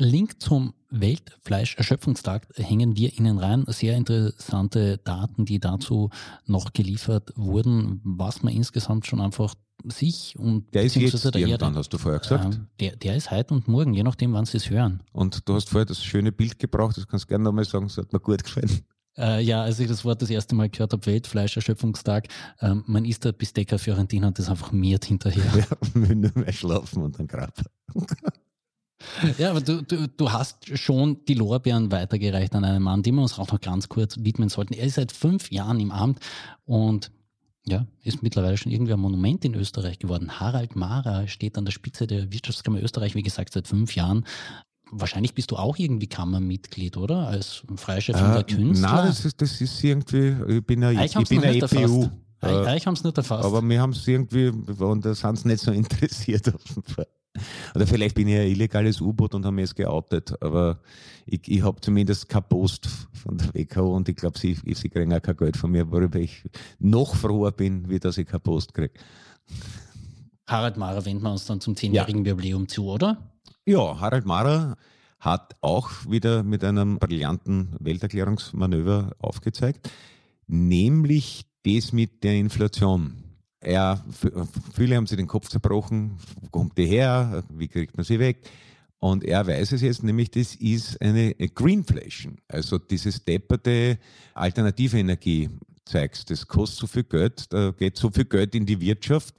Link 0.01 0.43
zum 0.43 0.75
Weltfleischerschöpfungstag 0.91 2.49
hängen 2.57 2.97
wir 2.97 3.17
Ihnen 3.17 3.39
rein. 3.39 3.65
Sehr 3.69 3.97
interessante 3.97 4.99
Daten, 4.99 5.45
die 5.45 5.61
dazu 5.61 6.11
noch 6.47 6.73
geliefert 6.73 7.33
wurden, 7.37 8.01
was 8.03 8.43
man 8.43 8.53
insgesamt 8.53 9.07
schon 9.07 9.21
einfach 9.21 9.55
sich 9.85 10.39
und 10.39 10.75
der 10.75 10.83
ist 10.83 10.97
jetzt 10.97 11.25
der 11.25 11.35
irgendwann, 11.37 11.71
Erde, 11.71 11.79
hast 11.79 11.93
du 11.93 11.99
vorher 11.99 12.21
gesagt. 12.21 12.55
Ähm, 12.55 12.67
der, 12.81 12.97
der 12.97 13.17
ist 13.17 13.31
heute 13.31 13.55
und 13.55 13.69
morgen, 13.69 13.95
je 13.95 14.03
nachdem, 14.03 14.33
wann 14.35 14.45
Sie 14.45 14.59
es 14.59 14.69
hören. 14.69 15.03
Und 15.13 15.49
du 15.49 15.55
hast 15.55 15.71
vorher 15.71 15.87
das 15.87 16.05
schöne 16.05 16.33
Bild 16.33 16.59
gebraucht, 16.59 16.97
das 16.97 17.07
kannst 17.07 17.25
du 17.25 17.29
gerne 17.29 17.45
nochmal 17.45 17.65
sagen, 17.65 17.87
das 17.87 17.97
hat 17.97 18.13
mir 18.13 18.21
gut 18.21 18.45
gefallen. 18.45 18.81
Äh, 19.17 19.43
ja, 19.43 19.63
als 19.63 19.81
ich 19.81 19.89
das 19.89 20.05
Wort 20.05 20.23
das 20.23 20.31
erste 20.31 20.55
Mal 20.55 20.69
gehört 20.69 20.93
habe, 20.93 21.05
Weltfleischerschöpfungstag, 21.07 22.29
ähm, 22.61 22.85
man 22.87 23.05
isst 23.05 23.25
der 23.25 23.33
Bistecca 23.33 23.79
Fiorentina 23.79 24.29
und 24.29 24.39
das 24.39 24.49
einfach 24.49 24.73
miert 24.73 25.05
hinterher. 25.05 25.43
Ja, 25.57 25.67
wir 25.95 26.15
nur 26.15 26.33
mehr 26.35 26.53
schlafen 26.53 27.03
und 27.03 27.19
dann 27.19 27.27
grab. 27.27 27.61
Ja, 29.39 29.51
aber 29.51 29.61
du, 29.61 29.83
du, 29.83 30.09
du 30.09 30.33
hast 30.33 30.79
schon 30.79 31.25
die 31.27 31.35
Lorbeeren 31.35 31.91
weitergereicht 31.91 32.55
an 32.55 32.65
einen 32.65 32.83
Mann, 32.83 33.03
dem 33.03 33.17
wir 33.17 33.23
uns 33.23 33.39
auch 33.39 33.51
noch 33.51 33.61
ganz 33.61 33.89
kurz 33.89 34.17
widmen 34.21 34.49
sollten. 34.49 34.75
Er 34.75 34.87
ist 34.87 34.95
seit 34.95 35.13
fünf 35.13 35.51
Jahren 35.51 35.81
im 35.81 35.91
Amt 35.91 36.21
und 36.67 37.11
ja, 37.67 37.87
ist 38.03 38.23
mittlerweile 38.23 38.57
schon 38.57 38.73
irgendwie 38.73 38.93
ein 38.93 39.01
Monument 39.01 39.45
in 39.45 39.55
Österreich 39.55 39.99
geworden. 39.99 40.41
Harald 40.41 40.77
Mara 40.77 41.27
steht 41.29 41.57
an 41.59 41.65
der 41.65 41.73
Spitze 41.73 42.07
der 42.07 42.33
Wirtschaftskammer 42.33 42.83
Österreich, 42.83 43.15
wie 43.15 43.23
gesagt, 43.23 43.53
seit 43.53 43.69
fünf 43.69 43.95
Jahren. 43.95 44.25
Wahrscheinlich 44.93 45.35
bist 45.35 45.51
du 45.51 45.57
auch 45.57 45.77
irgendwie 45.79 46.09
Kammermitglied, 46.09 46.97
oder? 46.97 47.29
Als 47.29 47.63
freischaffender 47.77 48.41
äh, 48.41 48.45
Künstler? 48.45 48.93
Nein, 48.93 49.07
das 49.07 49.25
ist, 49.25 49.41
das 49.41 49.61
ist 49.61 49.85
irgendwie, 49.85 50.35
ich 50.49 50.67
bin 50.67 50.83
ja, 50.83 50.91
ich 50.91 51.15
bin 51.29 51.43
ja 51.43 51.53
EPU. 51.53 52.11
Euch 52.43 52.87
haben 52.87 52.95
es 52.95 53.05
nicht 53.05 53.17
erfasst. 53.17 53.45
Aber 53.45 53.63
wir 53.63 53.81
haben 53.81 53.93
es 53.93 54.09
irgendwie, 54.09 54.49
und 54.49 55.05
da 55.05 55.15
sind 55.15 55.39
sie 55.39 55.49
nicht 55.49 55.61
so 55.61 55.71
interessiert. 55.73 56.53
Oder 57.75 57.87
vielleicht 57.87 58.15
bin 58.15 58.29
ich 58.29 58.37
ein 58.37 58.49
illegales 58.49 59.01
U-Boot 59.01 59.35
und 59.35 59.45
habe 59.45 59.55
mich 59.55 59.69
jetzt 59.69 59.77
geoutet, 59.77 60.35
aber 60.43 60.81
ich, 61.27 61.43
ich 61.47 61.63
habe 61.63 61.81
zumindest 61.81 62.29
keine 62.29 62.43
Post 62.43 62.89
von 63.13 63.39
der 63.39 63.55
WKO 63.55 63.95
und 63.95 64.09
ich 64.09 64.17
glaube, 64.17 64.39
sie, 64.39 64.55
sie 64.55 64.89
kriegen 64.89 65.13
auch 65.15 65.23
kein 65.23 65.37
Geld 65.37 65.57
von 65.57 65.71
mir, 65.71 65.91
worüber 65.91 66.19
ich 66.19 66.45
noch 66.79 67.15
froher 67.15 67.53
bin, 67.53 67.89
wie 67.89 68.01
dass 68.01 68.19
ich 68.19 68.27
keine 68.27 68.41
Post 68.41 68.75
kriege. 68.75 68.95
Harald 70.47 70.77
Mara 70.77 71.05
wenden 71.05 71.23
wir 71.23 71.31
uns 71.31 71.47
dann 71.47 71.61
zum 71.61 71.77
zehnjährigen 71.77 72.25
ja. 72.25 72.33
Jubiläum 72.33 72.69
zu, 72.69 72.87
oder? 72.87 73.33
Ja, 73.65 74.01
Harald 74.01 74.27
Mara 74.27 74.77
hat 75.21 75.55
auch 75.61 75.91
wieder 76.09 76.43
mit 76.43 76.65
einem 76.65 76.99
brillanten 76.99 77.77
Welterklärungsmanöver 77.79 79.13
aufgezeigt, 79.19 79.91
nämlich 80.47 81.47
das 81.65 81.93
mit 81.93 82.25
der 82.25 82.35
Inflation. 82.35 83.30
Ja, 83.65 84.03
viele 84.75 84.97
haben 84.97 85.07
sich 85.07 85.19
den 85.19 85.27
Kopf 85.27 85.49
zerbrochen, 85.49 86.17
wo 86.41 86.49
kommt 86.49 86.79
die 86.79 86.87
her, 86.87 87.45
wie 87.51 87.69
kriegt 87.69 87.97
man 87.97 88.05
sie 88.05 88.19
weg? 88.19 88.39
Und 89.01 89.25
er 89.25 89.47
weiß 89.47 89.73
es 89.73 89.83
jetzt, 89.83 90.03
nämlich 90.03 90.31
das 90.31 90.55
ist 90.55 91.01
eine 91.01 91.35
Greenflation, 91.35 92.39
also 92.49 92.79
dieses 92.79 93.25
depperte 93.25 93.99
alternative 94.35 94.99
Energie 94.99 95.51
zeigst. 95.85 96.31
Das 96.31 96.47
kostet 96.47 96.81
so 96.81 96.87
viel 96.87 97.05
Geld, 97.05 97.53
da 97.53 97.71
geht 97.73 97.97
so 97.97 98.11
viel 98.11 98.25
Geld 98.25 98.55
in 98.55 98.65
die 98.65 98.81
Wirtschaft 98.81 99.35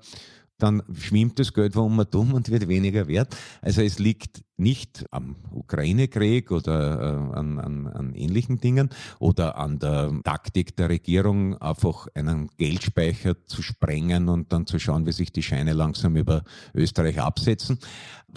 dann 0.61 0.83
schwimmt 0.93 1.39
das 1.39 1.53
Geld 1.53 1.75
wo 1.75 1.87
man 1.89 2.07
dumm 2.09 2.33
und 2.33 2.49
wird 2.49 2.67
weniger 2.67 3.07
wert. 3.07 3.35
Also 3.61 3.81
es 3.81 3.99
liegt 3.99 4.43
nicht 4.57 5.05
am 5.11 5.35
Ukraine-Krieg 5.51 6.51
oder 6.51 6.99
äh, 6.99 7.37
an, 7.37 7.59
an, 7.59 7.87
an 7.87 8.13
ähnlichen 8.13 8.59
Dingen 8.59 8.89
oder 9.19 9.57
an 9.57 9.79
der 9.79 10.11
Taktik 10.23 10.75
der 10.75 10.89
Regierung, 10.89 11.57
einfach 11.57 12.07
einen 12.13 12.49
Geldspeicher 12.57 13.45
zu 13.47 13.61
sprengen 13.61 14.29
und 14.29 14.53
dann 14.53 14.67
zu 14.67 14.77
schauen, 14.79 15.05
wie 15.05 15.11
sich 15.11 15.31
die 15.31 15.43
Scheine 15.43 15.73
langsam 15.73 16.15
über 16.15 16.43
Österreich 16.75 17.19
absetzen, 17.19 17.79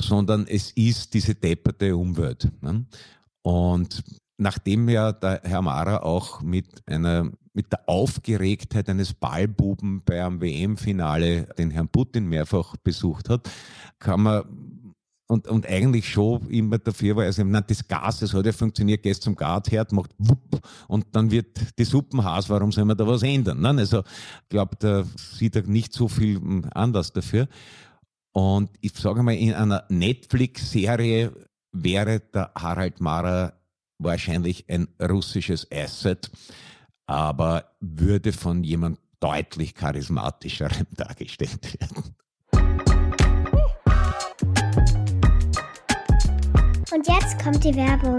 sondern 0.01 0.47
es 0.47 0.71
ist 0.73 1.15
diese 1.15 1.35
depperte 1.35 1.97
Umwelt. 1.97 2.51
Ne? 2.63 2.87
Und 3.43 4.03
nachdem 4.39 4.89
ja 4.89 5.13
der 5.13 5.43
Herr 5.45 5.63
Mara 5.63 5.99
auch 5.99 6.41
mit 6.41 6.83
einer 6.87 7.31
mit 7.55 7.73
der 7.73 7.89
Aufgeregtheit 7.89 8.89
eines 8.89 9.15
Ballbuben 9.15 10.03
bei 10.05 10.25
einem 10.25 10.41
WM-Finale 10.41 11.47
den 11.57 11.71
Herrn 11.71 11.89
Putin 11.89 12.27
mehrfach 12.27 12.77
besucht 12.77 13.29
hat, 13.29 13.49
kann 13.99 14.23
man 14.23 14.45
und, 15.27 15.49
und 15.49 15.67
eigentlich 15.67 16.09
schon 16.09 16.49
immer 16.51 16.79
dafür 16.79 17.17
war, 17.17 17.25
also 17.25 17.45
nein, 17.45 17.65
das 17.67 17.89
Gas, 17.89 18.21
das 18.21 18.35
hat 18.35 18.45
ja 18.45 18.53
funktioniert, 18.53 19.03
gehst 19.03 19.23
zum 19.23 19.35
Gartherd, 19.35 19.91
macht 19.93 20.11
wupp 20.19 20.61
und 20.87 21.07
dann 21.13 21.31
wird 21.31 21.79
die 21.79 21.85
Suppen 21.85 22.23
heiß, 22.23 22.51
warum 22.51 22.73
soll 22.73 22.85
man 22.85 22.97
da 22.97 23.07
was 23.07 23.23
ändern? 23.23 23.61
Nein? 23.61 23.79
Also 23.79 24.01
ich 24.01 24.49
glaube, 24.51 24.77
da 24.79 25.05
sieht 25.17 25.57
er 25.57 25.63
nicht 25.63 25.95
so 25.95 26.09
viel 26.09 26.41
anders 26.75 27.13
dafür. 27.13 27.49
Und 28.33 28.71
ich 28.81 28.93
sage 28.95 29.23
mal, 29.23 29.35
in 29.35 29.55
einer 29.55 29.85
Netflix-Serie 29.89 31.33
wäre 31.73 32.21
der 32.21 32.53
Harald 32.55 33.01
Mara 33.01 33.55
wahrscheinlich 33.99 34.69
ein 34.69 34.89
russisches 35.01 35.67
Asset, 35.73 36.31
aber 37.07 37.77
würde 37.81 38.33
von 38.33 38.65
jemand 38.65 38.99
deutlich 39.21 39.75
charismatischerem 39.75 40.87
dargestellt 40.97 41.81
werden. 41.81 42.15
Und 46.93 47.09
jetzt 47.09 47.43
kommt 47.43 47.65
die 47.65 47.75
Werbung. 47.75 48.19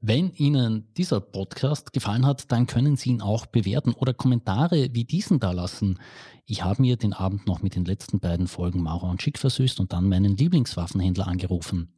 Wenn 0.00 0.30
Ihnen 0.34 0.86
dieser 0.96 1.20
Podcast 1.20 1.92
gefallen 1.92 2.24
hat, 2.24 2.52
dann 2.52 2.68
können 2.68 2.96
Sie 2.96 3.10
ihn 3.10 3.20
auch 3.20 3.44
bewerten 3.46 3.92
oder 3.92 4.14
Kommentare 4.14 4.90
wie 4.92 5.04
diesen 5.04 5.40
da 5.40 5.50
lassen. 5.50 5.98
Ich 6.44 6.62
habe 6.62 6.80
mir 6.82 6.96
den 6.96 7.12
Abend 7.12 7.48
noch 7.48 7.60
mit 7.60 7.74
den 7.74 7.84
letzten 7.84 8.20
beiden 8.20 8.46
Folgen 8.46 8.82
Maurer 8.82 9.10
und 9.10 9.20
Schick 9.20 9.36
versüßt 9.36 9.80
und 9.80 9.92
dann 9.92 10.08
meinen 10.08 10.36
Lieblingswaffenhändler 10.36 11.26
angerufen. 11.26 11.92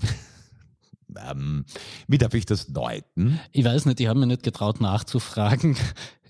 ähm, 1.30 1.64
wie 2.06 2.18
darf 2.18 2.34
ich 2.34 2.46
das 2.46 2.66
deuten? 2.66 3.40
Ich 3.52 3.64
weiß 3.64 3.86
nicht, 3.86 4.00
ich 4.00 4.06
habe 4.06 4.18
mir 4.18 4.26
nicht 4.26 4.42
getraut 4.42 4.80
nachzufragen. 4.80 5.76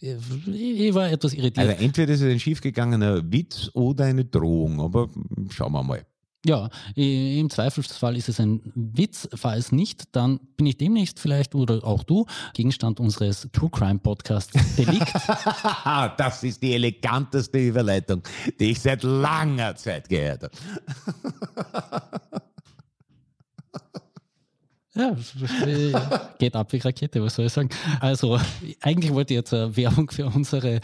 Ich 0.01 0.95
war 0.95 1.11
etwas 1.11 1.35
irritiert. 1.35 1.69
Also 1.69 1.83
entweder 1.83 2.15
ist 2.15 2.21
es 2.21 2.31
ein 2.31 2.41
schiefgegangener 2.41 3.33
Witz 3.33 3.71
oder 3.75 4.05
eine 4.05 4.25
Drohung, 4.25 4.81
aber 4.81 5.09
schauen 5.51 5.73
wir 5.73 5.83
mal. 5.83 6.07
Ja, 6.47 6.71
im 6.95 7.51
Zweifelsfall 7.51 8.17
ist 8.17 8.29
es 8.29 8.39
ein 8.39 8.61
Witz. 8.75 9.29
Falls 9.35 9.73
nicht, 9.73 10.15
dann 10.15 10.39
bin 10.57 10.67
ich 10.67 10.77
demnächst 10.77 11.19
vielleicht 11.19 11.57
oder 11.57 11.85
auch 11.85 12.05
du 12.05 12.27
Gegenstand 12.55 13.01
unseres 13.01 13.49
True 13.53 13.71
Crime 13.71 13.99
Podcasts 13.99 14.57
Delikt. 14.77 15.13
das 16.17 16.45
ist 16.45 16.63
die 16.63 16.75
eleganteste 16.75 17.59
Überleitung, 17.59 18.23
die 18.61 18.71
ich 18.71 18.81
seit 18.81 19.03
langer 19.03 19.75
Zeit 19.75 20.09
gehört 20.09 20.45
habe. 20.45 20.53
Ja, 24.99 25.17
geht 26.41 26.57
ab 26.57 26.73
wie 26.73 26.79
Rakete, 26.79 27.23
was 27.23 27.37
soll 27.37 27.47
ich 27.47 27.53
sagen? 27.53 27.69
Also, 28.01 28.41
eigentlich 28.81 29.15
wollte 29.15 29.33
ich 29.33 29.39
jetzt 29.39 29.55
eine 29.55 29.77
Werbung 29.77 30.11
für 30.11 30.27
unsere 30.27 30.81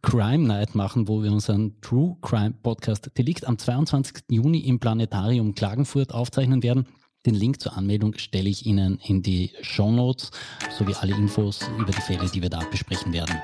Crime 0.00 0.46
Night 0.46 0.74
machen, 0.74 1.06
wo 1.06 1.22
wir 1.22 1.30
unseren 1.30 1.78
True 1.82 2.16
Crime 2.22 2.54
Podcast 2.62 3.10
Delikt 3.18 3.46
am 3.46 3.58
22. 3.58 4.24
Juni 4.30 4.60
im 4.60 4.78
Planetarium 4.78 5.54
Klagenfurt 5.54 6.14
aufzeichnen 6.14 6.62
werden. 6.62 6.86
Den 7.26 7.34
Link 7.34 7.60
zur 7.60 7.76
Anmeldung 7.76 8.16
stelle 8.16 8.48
ich 8.48 8.64
Ihnen 8.64 8.98
in 9.04 9.22
die 9.22 9.52
Show 9.60 9.90
Notes 9.90 10.30
sowie 10.78 10.94
alle 10.94 11.14
Infos 11.14 11.60
über 11.78 11.92
die 11.92 12.00
Fälle, 12.00 12.26
die 12.32 12.40
wir 12.40 12.48
da 12.48 12.60
besprechen 12.70 13.12
werden. 13.12 13.36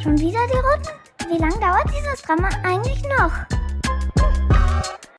Schon 0.00 0.16
wieder 0.20 0.46
die 0.46 0.58
Roten? 0.58 0.88
Wie 1.28 1.38
lange 1.38 1.58
dauert 1.58 1.88
dieses 1.88 2.22
Drama 2.22 2.48
eigentlich 2.62 3.02
noch? 3.02 3.67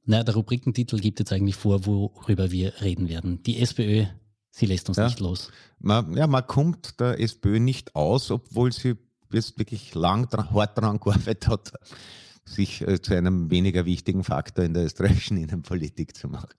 Na, 0.10 0.24
der 0.24 0.34
Rubrikentitel 0.34 0.98
gibt 0.98 1.20
jetzt 1.20 1.32
eigentlich 1.32 1.56
vor, 1.56 1.86
worüber 1.86 2.50
wir 2.50 2.82
reden 2.82 3.10
werden. 3.10 3.44
Die 3.44 3.60
SPÖ, 3.60 4.06
sie 4.50 4.66
lässt 4.66 4.90
uns 4.90 4.98
ja. 4.98 5.06
nicht 5.06 5.20
los. 5.20 5.52
Man, 5.78 6.18
ja, 6.18 6.26
man 6.26 6.48
kommt 6.48 7.00
der 7.00 7.20
SPÖ 7.20 7.60
nicht 7.60 7.96
aus, 7.96 8.32
obwohl 8.32 8.72
sie 8.72 8.96
jetzt 9.32 9.60
wirklich 9.60 9.94
lang 9.94 10.28
dran, 10.28 10.50
hart 10.50 10.76
daran 10.80 11.00
gearbeitet 11.00 11.48
hat, 11.48 11.74
sich 12.44 12.82
äh, 12.82 13.00
zu 13.00 13.14
einem 13.14 13.52
weniger 13.52 13.86
wichtigen 13.86 14.24
Faktor 14.24 14.66
in 14.66 14.74
der 14.74 14.86
österreichischen 14.86 15.38
Innenpolitik 15.38 16.16
zu 16.16 16.28
machen. 16.28 16.50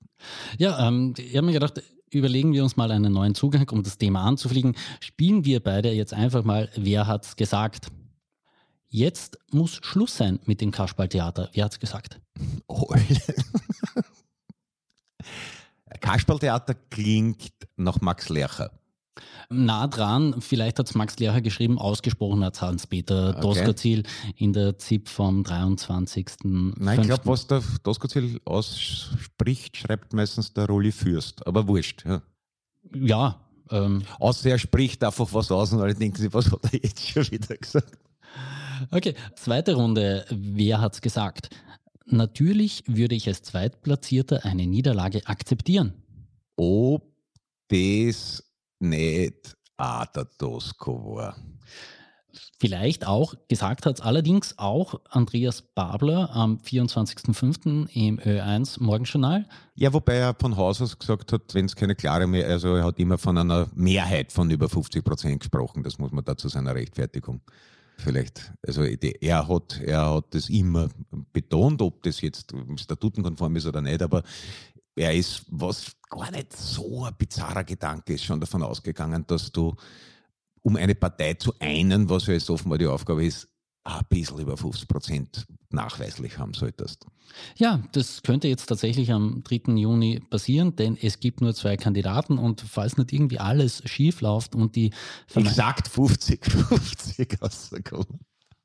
Ja, 0.57 0.87
ähm, 0.87 1.15
ich 1.19 1.37
habe 1.37 1.47
mir 1.47 1.53
gedacht, 1.53 1.83
überlegen 2.13 2.53
wir 2.53 2.63
uns 2.63 2.77
mal 2.77 2.93
einen 2.93 3.13
neuen 3.13 3.35
Zugang, 3.35 3.69
um 3.71 3.83
das 3.83 3.99
Thema 3.99 4.23
anzufliegen. 4.23 4.77
Spielen 5.01 5.45
wir 5.45 5.59
beide 5.59 5.91
jetzt 5.91 6.15
einfach 6.15 6.45
mal, 6.45 6.71
wer 6.77 7.09
hat's 7.09 7.35
gesagt? 7.35 7.89
Jetzt 8.93 9.39
muss 9.53 9.79
Schluss 9.83 10.17
sein 10.17 10.41
mit 10.47 10.61
dem 10.61 10.73
Kasperltheater. 10.73 11.49
Wer 11.53 11.65
hat's 11.65 11.79
gesagt? 11.79 12.21
Oh. 12.67 12.93
Kasperltheater 16.01 16.75
klingt 16.91 17.53
nach 17.77 18.01
Max 18.01 18.29
Lercher. 18.29 18.73
Nah 19.49 19.87
dran, 19.87 20.41
vielleicht 20.41 20.81
hat 20.81 20.89
es 20.89 20.95
Max 20.97 21.19
Lercher 21.21 21.41
geschrieben, 21.41 21.79
ausgesprochen 21.79 22.43
hat 22.45 22.61
Hans-Peter 22.61 23.31
okay. 23.31 23.41
Doskozil 23.41 24.03
in 24.37 24.53
der 24.53 24.77
ZIP 24.79 25.09
vom 25.09 25.45
23. 25.45 26.29
Nein, 26.43 27.01
ich 27.01 27.07
glaube, 27.07 27.27
was 27.27 27.47
der 27.47 27.63
Doskozil 27.85 28.41
ausspricht, 28.45 29.77
schreibt 29.77 30.13
meistens 30.13 30.53
der 30.53 30.67
Rolli 30.67 30.91
Fürst, 30.91 31.47
aber 31.47 31.69
wurscht. 31.69 32.05
Ja. 32.07 32.23
ja 32.93 33.41
ähm, 33.71 34.03
Außer 34.19 34.51
er 34.51 34.59
spricht 34.59 35.05
einfach 35.05 35.29
was 35.33 35.53
aus 35.53 35.73
und 35.73 35.81
alle 35.81 35.95
denken 35.95 36.21
sich, 36.21 36.33
was 36.33 36.51
hat 36.51 36.73
er 36.73 36.81
jetzt 36.83 37.07
schon 37.09 37.31
wieder 37.31 37.57
gesagt? 37.57 37.99
Okay, 38.91 39.15
zweite 39.37 39.75
Runde. 39.75 40.25
Wer 40.31 40.81
hat's 40.81 41.01
gesagt? 41.01 41.51
Natürlich 42.07 42.83
würde 42.87 43.15
ich 43.15 43.29
als 43.29 43.43
Zweitplatzierter 43.43 44.45
eine 44.45 44.67
Niederlage 44.67 45.27
akzeptieren. 45.27 45.95
Ob 46.57 47.11
das 47.69 48.43
nicht 48.81 49.57
auch 49.77 50.07
der 50.07 50.29
Tosco 50.37 51.17
war. 51.17 51.37
Vielleicht 52.59 53.07
auch, 53.07 53.35
gesagt 53.49 53.87
hat 53.87 53.95
es 53.97 54.01
allerdings 54.03 54.59
auch 54.59 55.01
Andreas 55.09 55.63
Babler 55.63 56.31
am 56.35 56.59
24.05. 56.59 57.89
im 57.95 58.19
Ö1 58.19 58.83
Morgenjournal. 58.83 59.47
Ja, 59.75 59.93
wobei 59.93 60.17
er 60.17 60.35
von 60.39 60.57
Haus 60.57 60.83
aus 60.83 60.99
gesagt 60.99 61.33
hat, 61.33 61.55
wenn 61.55 61.65
es 61.65 61.75
keine 61.75 61.95
klare 61.95 62.27
mehr, 62.27 62.47
also 62.47 62.75
er 62.75 62.85
hat 62.85 62.99
immer 62.99 63.17
von 63.17 63.39
einer 63.39 63.69
Mehrheit 63.75 64.31
von 64.31 64.51
über 64.51 64.69
50 64.69 65.03
Prozent 65.03 65.41
gesprochen, 65.41 65.83
das 65.83 65.99
muss 65.99 66.13
man 66.13 66.25
da 66.25 66.37
zu 66.37 66.49
seiner 66.49 66.75
Rechtfertigung 66.75 67.41
vielleicht, 68.01 68.53
also 68.67 68.83
er 68.83 69.49
hat, 69.49 69.81
er 69.81 70.15
hat 70.15 70.35
das 70.35 70.49
immer 70.49 70.89
betont, 71.33 71.83
ob 71.83 72.03
das 72.03 72.21
jetzt 72.21 72.53
statutenkonform 72.77 73.57
ist 73.57 73.67
oder 73.67 73.81
nicht, 73.81 74.03
aber 74.03 74.23
er 74.97 75.15
ist, 75.15 75.45
was 75.49 75.93
gar 76.09 76.31
nicht 76.31 76.57
so 76.57 77.05
ein 77.05 77.15
bizarrer 77.17 77.65
Gedanke 77.65 78.15
ist, 78.15 78.25
schon 78.25 78.41
davon 78.41 78.63
ausgegangen, 78.63 79.25
dass 79.27 79.53
du, 79.53 79.77
um 80.63 80.77
eine 80.77 80.95
Partei 80.95 81.35
zu 81.35 81.55
einen, 81.59 82.09
was 82.09 82.27
ja 82.27 82.35
jetzt 82.35 82.51
offenbar 82.51 82.79
die 82.79 82.87
Aufgabe 82.87 83.25
ist, 83.25 83.49
ein 83.85 84.03
bisschen 84.09 84.39
über 84.39 84.57
50 84.57 84.89
Prozent 84.89 85.47
nachweislich 85.71 86.39
haben 86.39 86.55
solltest. 86.55 87.07
Ja, 87.57 87.83
das 87.93 88.23
könnte 88.23 88.49
jetzt 88.49 88.67
tatsächlich 88.67 89.13
am 89.13 89.43
3. 89.45 89.75
Juni 89.75 90.21
passieren, 90.31 90.75
denn 90.77 90.99
es 91.01 91.21
gibt 91.21 91.41
nur 91.41 91.55
zwei 91.55 91.77
Kandidaten 91.77 92.39
und 92.39 92.61
falls 92.61 92.99
nicht 92.99 93.13
irgendwie 93.13 93.39
alles 93.39 93.83
schief 93.87 94.21
läuft 94.21 94.55
und 94.55 94.77
die... 94.77 94.93
Exakt 95.35 95.89
50-50 95.89 97.41
rauskommen. 97.41 98.21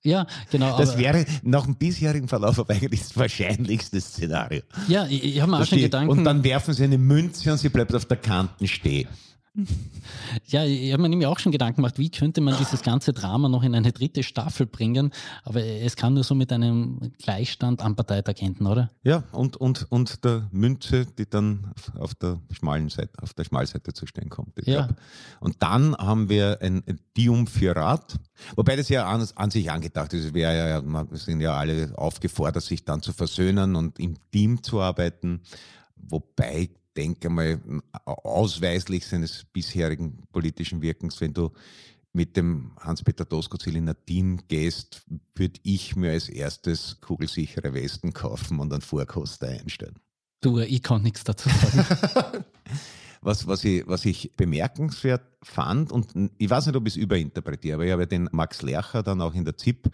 Ja, 0.05 0.27
genau. 0.51 0.77
Das 0.77 0.97
wäre 0.97 1.25
nach 1.41 1.65
dem 1.65 1.75
bisherigen 1.75 2.27
Verlauf 2.27 2.59
aber 2.59 2.73
eigentlich 2.75 3.01
das 3.01 3.17
wahrscheinlichste 3.17 3.99
Szenario. 3.99 4.61
Ja, 4.87 5.07
ich, 5.07 5.23
ich 5.23 5.41
habe 5.41 5.51
mir 5.51 5.59
auch 5.59 5.65
schon 5.65 5.79
Gedanken. 5.79 6.11
Und 6.11 6.23
dann 6.23 6.43
werfen 6.43 6.75
sie 6.75 6.83
eine 6.83 6.99
Münze 6.99 7.51
und 7.51 7.57
sie 7.57 7.69
bleibt 7.69 7.93
auf 7.95 8.05
der 8.05 8.17
Kante 8.17 8.67
stehen. 8.67 9.07
Ja, 10.47 10.65
ich 10.65 10.91
habe 10.91 11.01
mir 11.01 11.09
nämlich 11.09 11.27
auch 11.27 11.39
schon 11.39 11.51
Gedanken 11.51 11.77
gemacht, 11.77 11.97
wie 11.97 12.09
könnte 12.09 12.41
man 12.41 12.57
dieses 12.57 12.81
ganze 12.81 13.13
Drama 13.13 13.47
noch 13.47 13.63
in 13.63 13.73
eine 13.73 13.91
dritte 13.91 14.23
Staffel 14.23 14.65
bringen, 14.65 15.11
aber 15.43 15.63
es 15.63 15.95
kann 15.95 16.13
nur 16.13 16.23
so 16.23 16.35
mit 16.35 16.51
einem 16.51 17.13
Gleichstand 17.21 17.81
am 17.81 17.95
Parteitag 17.95 18.41
enden, 18.41 18.67
oder? 18.67 18.89
Ja, 19.03 19.23
und, 19.31 19.55
und, 19.57 19.85
und 19.89 20.23
der 20.25 20.47
Münze, 20.51 21.05
die 21.05 21.29
dann 21.29 21.73
auf 21.97 22.15
der 22.15 22.39
schmalen 22.51 22.89
Seite, 22.89 23.11
auf 23.21 23.33
der 23.33 23.45
Schmalseite 23.45 23.93
zu 23.93 24.05
stehen 24.05 24.29
kommt. 24.29 24.55
ja. 24.65 24.87
Glaub. 24.87 24.97
Und 25.39 25.61
dann 25.61 25.95
haben 25.95 26.27
wir 26.29 26.59
ein 26.61 26.83
Diumphirat, 27.15 28.19
wobei 28.55 28.75
das 28.75 28.89
ja 28.89 29.07
an, 29.07 29.25
an 29.35 29.51
sich 29.51 29.71
angedacht 29.71 30.13
ist. 30.13 30.33
Wir, 30.33 30.51
ja, 30.51 30.83
wir 30.83 31.07
sind 31.17 31.39
ja 31.39 31.55
alle 31.55 31.97
aufgefordert, 31.97 32.63
sich 32.63 32.83
dann 32.83 33.01
zu 33.01 33.13
versöhnen 33.13 33.75
und 33.75 33.99
im 33.99 34.15
Team 34.31 34.61
zu 34.61 34.81
arbeiten, 34.81 35.41
wobei 35.95 36.69
denke 36.95 37.29
mal, 37.29 37.59
ausweislich 38.05 39.05
seines 39.05 39.45
bisherigen 39.45 40.23
politischen 40.31 40.81
Wirkens, 40.81 41.19
wenn 41.21 41.33
du 41.33 41.51
mit 42.13 42.37
dem 42.37 42.71
Hans-Peter 42.79 43.25
Doskozil 43.25 43.75
in 43.75 43.89
ein 43.89 43.95
Team 44.05 44.39
gehst, 44.47 45.03
würde 45.35 45.59
ich 45.63 45.95
mir 45.95 46.11
als 46.11 46.29
erstes 46.29 47.01
kugelsichere 47.01 47.73
Westen 47.73 48.13
kaufen 48.13 48.59
und 48.59 48.71
einen 48.71 48.81
Vorkoster 48.81 49.49
einstellen. 49.49 49.99
Du, 50.41 50.59
ich 50.59 50.81
kann 50.81 51.03
nichts 51.03 51.23
dazu 51.23 51.49
sagen. 51.49 52.45
was, 53.25 53.47
was, 53.47 53.63
ich, 53.63 53.85
was 53.87 54.05
ich 54.05 54.31
bemerkenswert 54.37 55.23
fand, 55.41 55.91
und 55.91 56.07
ich 56.37 56.49
weiß 56.49 56.67
nicht, 56.67 56.75
ob 56.75 56.87
ich 56.87 56.93
es 56.93 56.97
überinterpretiere, 56.97 57.75
aber 57.75 57.85
ich 57.85 57.91
habe 57.91 58.07
den 58.07 58.29
Max 58.31 58.61
Lercher 58.61 59.03
dann 59.03 59.19
auch 59.21 59.33
in 59.33 59.43
der 59.45 59.57
ZIP 59.57 59.89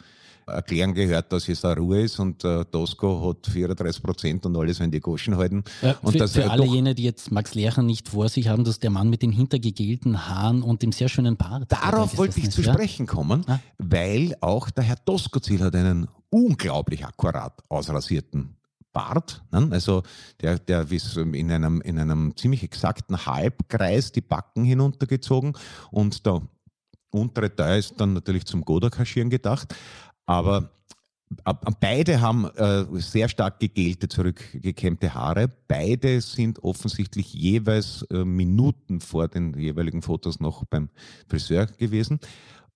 erklären 0.48 0.94
gehört, 0.94 1.32
dass 1.32 1.48
es 1.48 1.62
da 1.62 1.72
Ruhe 1.74 2.02
ist 2.02 2.20
und 2.20 2.44
äh, 2.44 2.66
Tosco 2.66 3.30
hat 3.30 3.48
34 3.48 4.04
Prozent 4.04 4.46
und 4.46 4.58
alles 4.58 4.80
in 4.82 4.92
die 4.92 5.00
Goschen 5.00 5.38
halten. 5.38 5.64
Ja, 5.82 5.96
und 6.02 6.14
für, 6.14 6.18
das, 6.18 6.34
für 6.34 6.50
alle 6.50 6.66
doch- 6.66 6.74
jene, 6.74 6.94
die 6.96 7.04
jetzt 7.04 7.32
Max 7.32 7.54
Lercher 7.56 7.84
nicht 7.84 8.10
vor 8.10 8.28
sich 8.28 8.48
haben, 8.50 8.64
dass 8.66 8.80
der 8.80 8.90
Mann 8.90 9.10
mit 9.10 9.22
den 9.22 9.32
hintergegelten 9.32 10.28
Haaren 10.28 10.62
und 10.64 10.82
dem 10.82 10.92
sehr 10.92 11.08
schönen 11.10 11.38
Bart. 11.38 11.72
Darauf 11.72 12.18
wollte 12.18 12.40
ich 12.40 12.46
nicht, 12.46 12.56
zu 12.56 12.64
ja? 12.64 12.74
sprechen 12.74 13.06
kommen, 13.08 13.44
Ah. 13.48 13.60
weil 13.78 14.36
auch 14.42 14.70
der 14.72 14.84
Herr 14.84 14.98
Doskozil 15.06 15.62
hat 15.62 15.76
einen 15.76 16.08
unglaublich 16.32 17.06
akkurat 17.06 17.62
ausrasierten 17.70 18.56
Bart. 18.94 19.44
Ne? 19.52 19.70
Also 19.72 20.04
der, 20.42 20.60
der 20.60 20.92
ist 20.92 21.18
in 21.18 21.52
einem, 21.52 21.82
in 21.82 22.00
einem 22.00 22.36
ziemlich 22.36 22.64
exakten 22.64 23.26
Halbkreis 23.26 24.12
die 24.12 24.22
Backen 24.22 24.64
hinuntergezogen 24.64 25.54
und 25.92 26.26
der 26.26 26.42
untere 27.12 27.56
Teil 27.56 27.80
ist 27.80 28.00
dann 28.00 28.14
natürlich 28.14 28.46
zum 28.46 28.64
Goda-Kaschieren 28.64 29.30
gedacht. 29.30 29.76
Aber 30.26 30.72
ab- 31.44 31.78
beide 31.80 32.22
haben 32.22 32.46
äh, 32.56 32.86
sehr 33.02 33.28
stark 33.28 33.60
gegelte, 33.60 34.08
zurückgekämmte 34.08 35.14
Haare. 35.14 35.52
Beide 35.68 36.22
sind 36.22 36.64
offensichtlich 36.64 37.34
jeweils 37.34 38.04
äh, 38.04 38.24
Minuten 38.24 39.02
vor 39.02 39.28
den 39.28 39.58
jeweiligen 39.60 40.02
Fotos 40.02 40.40
noch 40.40 40.64
beim 40.66 40.90
Friseur 41.28 41.66
gewesen. 41.66 42.20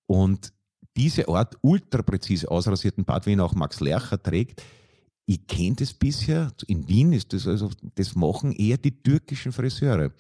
Und 0.06 0.51
diese 0.97 1.28
Art 1.28 1.58
ultrapräzise 1.62 2.49
ausrasierten 2.49 3.06
Bart, 3.06 3.25
wie 3.25 3.34
ihn 3.34 3.39
auch 3.39 3.56
Max 3.56 3.80
Lercher 3.80 4.21
trägt, 4.21 4.63
ich 5.27 5.47
kenne 5.47 5.75
das 5.75 5.91
bisher, 5.91 6.51
in 6.67 6.88
Wien 6.88 7.11
ist 7.11 7.33
das 7.33 7.47
also, 7.47 7.71
das 7.95 8.13
machen 8.13 8.51
eher 8.51 8.77
die 8.77 8.91
türkischen 8.91 9.51
Friseure. 9.51 10.11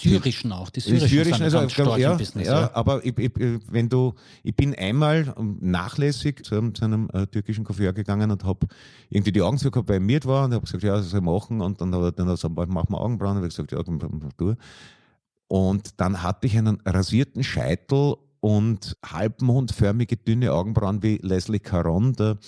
Syrischen 0.00 0.52
auch. 0.52 0.70
Die 0.70 0.80
Die 0.80 0.88
syrischen, 0.88 1.08
Syrischen, 1.08 1.34
sind 1.34 1.42
also, 1.42 1.58
ganz 1.58 1.72
stark 1.72 1.98
ja, 1.98 2.12
im 2.12 2.18
Business. 2.18 2.46
ja, 2.46 2.60
Ja. 2.60 2.74
aber 2.74 3.04
ich, 3.04 3.18
ich, 3.18 3.32
wenn 3.68 3.88
du, 3.88 4.14
ich 4.44 4.54
bin 4.54 4.72
einmal 4.76 5.34
ähm, 5.36 5.58
nachlässig 5.60 6.44
zu 6.44 6.54
einem, 6.54 6.74
zu 6.76 6.84
einem 6.84 7.10
äh, 7.12 7.26
türkischen 7.26 7.64
Coiffeur 7.64 7.92
gegangen 7.92 8.30
und 8.30 8.44
habe 8.44 8.68
irgendwie 9.10 9.32
die 9.32 9.42
Augen 9.42 9.58
so 9.58 9.68
gehabt, 9.68 9.88
weil 9.88 9.96
ich 10.00 10.06
miert 10.06 10.26
war 10.26 10.44
und 10.44 10.54
habe 10.54 10.64
gesagt, 10.64 10.84
ja, 10.84 10.96
das 10.96 11.10
soll 11.10 11.18
ich 11.18 11.24
machen 11.26 11.60
und 11.60 11.80
dann 11.80 11.92
hat 11.96 12.02
er 12.02 12.12
dann 12.12 12.28
gesagt, 12.28 12.54
mach 12.54 12.88
mal 12.88 12.98
Augenbrauen 12.98 13.38
und 13.38 13.42
ich 13.42 13.48
gesagt, 13.56 13.72
ja, 13.72 13.82
du. 13.82 14.54
Und 15.48 16.00
dann 16.00 16.22
hatte 16.22 16.46
ich 16.46 16.56
einen 16.56 16.80
rasierten 16.86 17.42
Scheitel 17.42 18.14
und 18.42 18.96
halbmondförmige, 19.06 20.16
dünne 20.16 20.52
Augenbrauen 20.52 21.00
wie 21.00 21.18
Leslie 21.18 21.60
Caron. 21.60 22.12
Der 22.14 22.38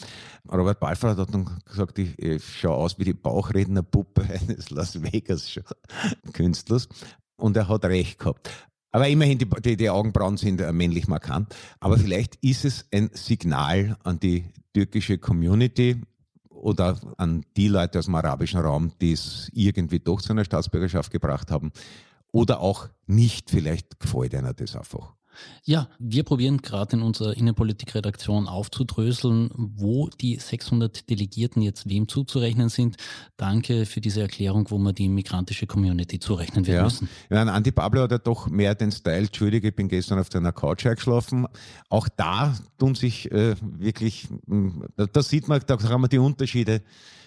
Robert 0.52 0.80
Balfour 0.80 1.10
hat 1.10 1.32
dann 1.32 1.48
gesagt, 1.64 2.00
ich, 2.00 2.18
ich 2.18 2.44
schaue 2.44 2.74
aus 2.74 2.98
wie 2.98 3.04
die 3.04 3.12
Bauchrednerpuppe 3.12 4.22
eines 4.28 4.70
Las 4.70 5.00
Vegas-Künstlers. 5.00 6.88
Und 7.36 7.56
er 7.56 7.68
hat 7.68 7.84
recht 7.84 8.18
gehabt. 8.18 8.50
Aber 8.90 9.08
immerhin, 9.08 9.38
die, 9.38 9.48
die, 9.48 9.76
die 9.76 9.88
Augenbrauen 9.88 10.36
sind 10.36 10.60
äh, 10.60 10.72
männlich 10.72 11.06
markant. 11.06 11.54
Aber 11.78 11.96
vielleicht 11.96 12.36
ist 12.42 12.64
es 12.64 12.86
ein 12.92 13.10
Signal 13.12 13.96
an 14.02 14.18
die 14.18 14.46
türkische 14.72 15.18
Community 15.18 16.00
oder 16.48 16.98
an 17.18 17.44
die 17.56 17.68
Leute 17.68 18.00
aus 18.00 18.06
dem 18.06 18.16
arabischen 18.16 18.58
Raum, 18.60 18.90
die 19.00 19.12
es 19.12 19.48
irgendwie 19.54 20.00
doch 20.00 20.20
zu 20.20 20.32
einer 20.32 20.44
Staatsbürgerschaft 20.44 21.12
gebracht 21.12 21.52
haben. 21.52 21.70
Oder 22.32 22.58
auch 22.58 22.88
nicht, 23.06 23.50
vielleicht 23.50 24.00
gefällt 24.00 24.34
einer 24.34 24.54
das 24.54 24.74
einfach. 24.74 25.14
Ja, 25.64 25.88
wir 25.98 26.22
probieren 26.22 26.58
gerade 26.58 26.96
in 26.96 27.02
unserer 27.02 27.36
Innenpolitikredaktion 27.36 28.46
aufzudröseln, 28.48 29.50
wo 29.54 30.08
die 30.08 30.36
600 30.36 31.08
Delegierten 31.10 31.62
jetzt 31.62 31.88
wem 31.88 32.08
zuzurechnen 32.08 32.68
sind. 32.68 32.96
Danke 33.36 33.86
für 33.86 34.00
diese 34.00 34.20
Erklärung, 34.22 34.70
wo 34.70 34.78
wir 34.78 34.92
die 34.92 35.08
migrantische 35.08 35.66
Community 35.66 36.18
zurechnen 36.18 36.66
werden 36.66 36.76
Ja. 36.76 36.84
müssen. 36.84 37.08
Ja, 37.30 37.40
ein 37.42 37.48
Andi 37.48 37.72
Pablo 37.72 38.02
hat 38.02 38.10
ja 38.12 38.18
doch 38.18 38.48
mehr 38.48 38.74
den 38.74 38.92
Style. 38.92 39.18
Entschuldige, 39.18 39.68
ich 39.68 39.74
bin 39.76 39.88
gestern 39.88 40.18
auf 40.18 40.28
deiner 40.28 40.52
Couch 40.52 40.86
eingeschlafen. 40.86 41.46
Auch 41.88 42.08
da 42.08 42.54
tun 42.78 42.94
sich 42.94 43.30
äh, 43.32 43.54
wirklich, 43.78 44.28
mh, 44.46 44.86
da, 44.96 45.06
da 45.06 45.22
sieht 45.22 45.48
man, 45.48 45.60
da 45.66 45.76
kann 45.76 46.00
man 46.00 46.10
die 46.10 46.18
Unterschiede 46.18 46.82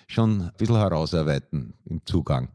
schon 0.07 0.41
ein 0.41 0.51
bisschen 0.57 0.77
herausarbeiten 0.77 1.73
im 1.85 2.05
Zugang. 2.05 2.49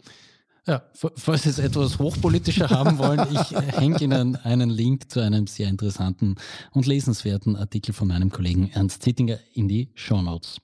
Ja, 0.64 0.80
falls 1.16 1.42
Sie 1.42 1.48
es 1.48 1.58
etwas 1.58 1.98
hochpolitischer 1.98 2.70
haben 2.70 2.96
wollen, 2.98 3.26
ich 3.32 3.52
äh, 3.52 3.62
hänge 3.80 4.00
Ihnen 4.00 4.36
einen 4.36 4.70
Link 4.70 5.10
zu 5.10 5.18
einem 5.18 5.48
sehr 5.48 5.68
interessanten 5.68 6.36
und 6.70 6.86
lesenswerten 6.86 7.56
Artikel 7.56 7.92
von 7.92 8.06
meinem 8.06 8.30
Kollegen 8.30 8.70
Ernst 8.72 9.02
Zittinger 9.02 9.38
in 9.54 9.66
die 9.66 9.90
Show 9.96 10.22
Notes. 10.22 10.58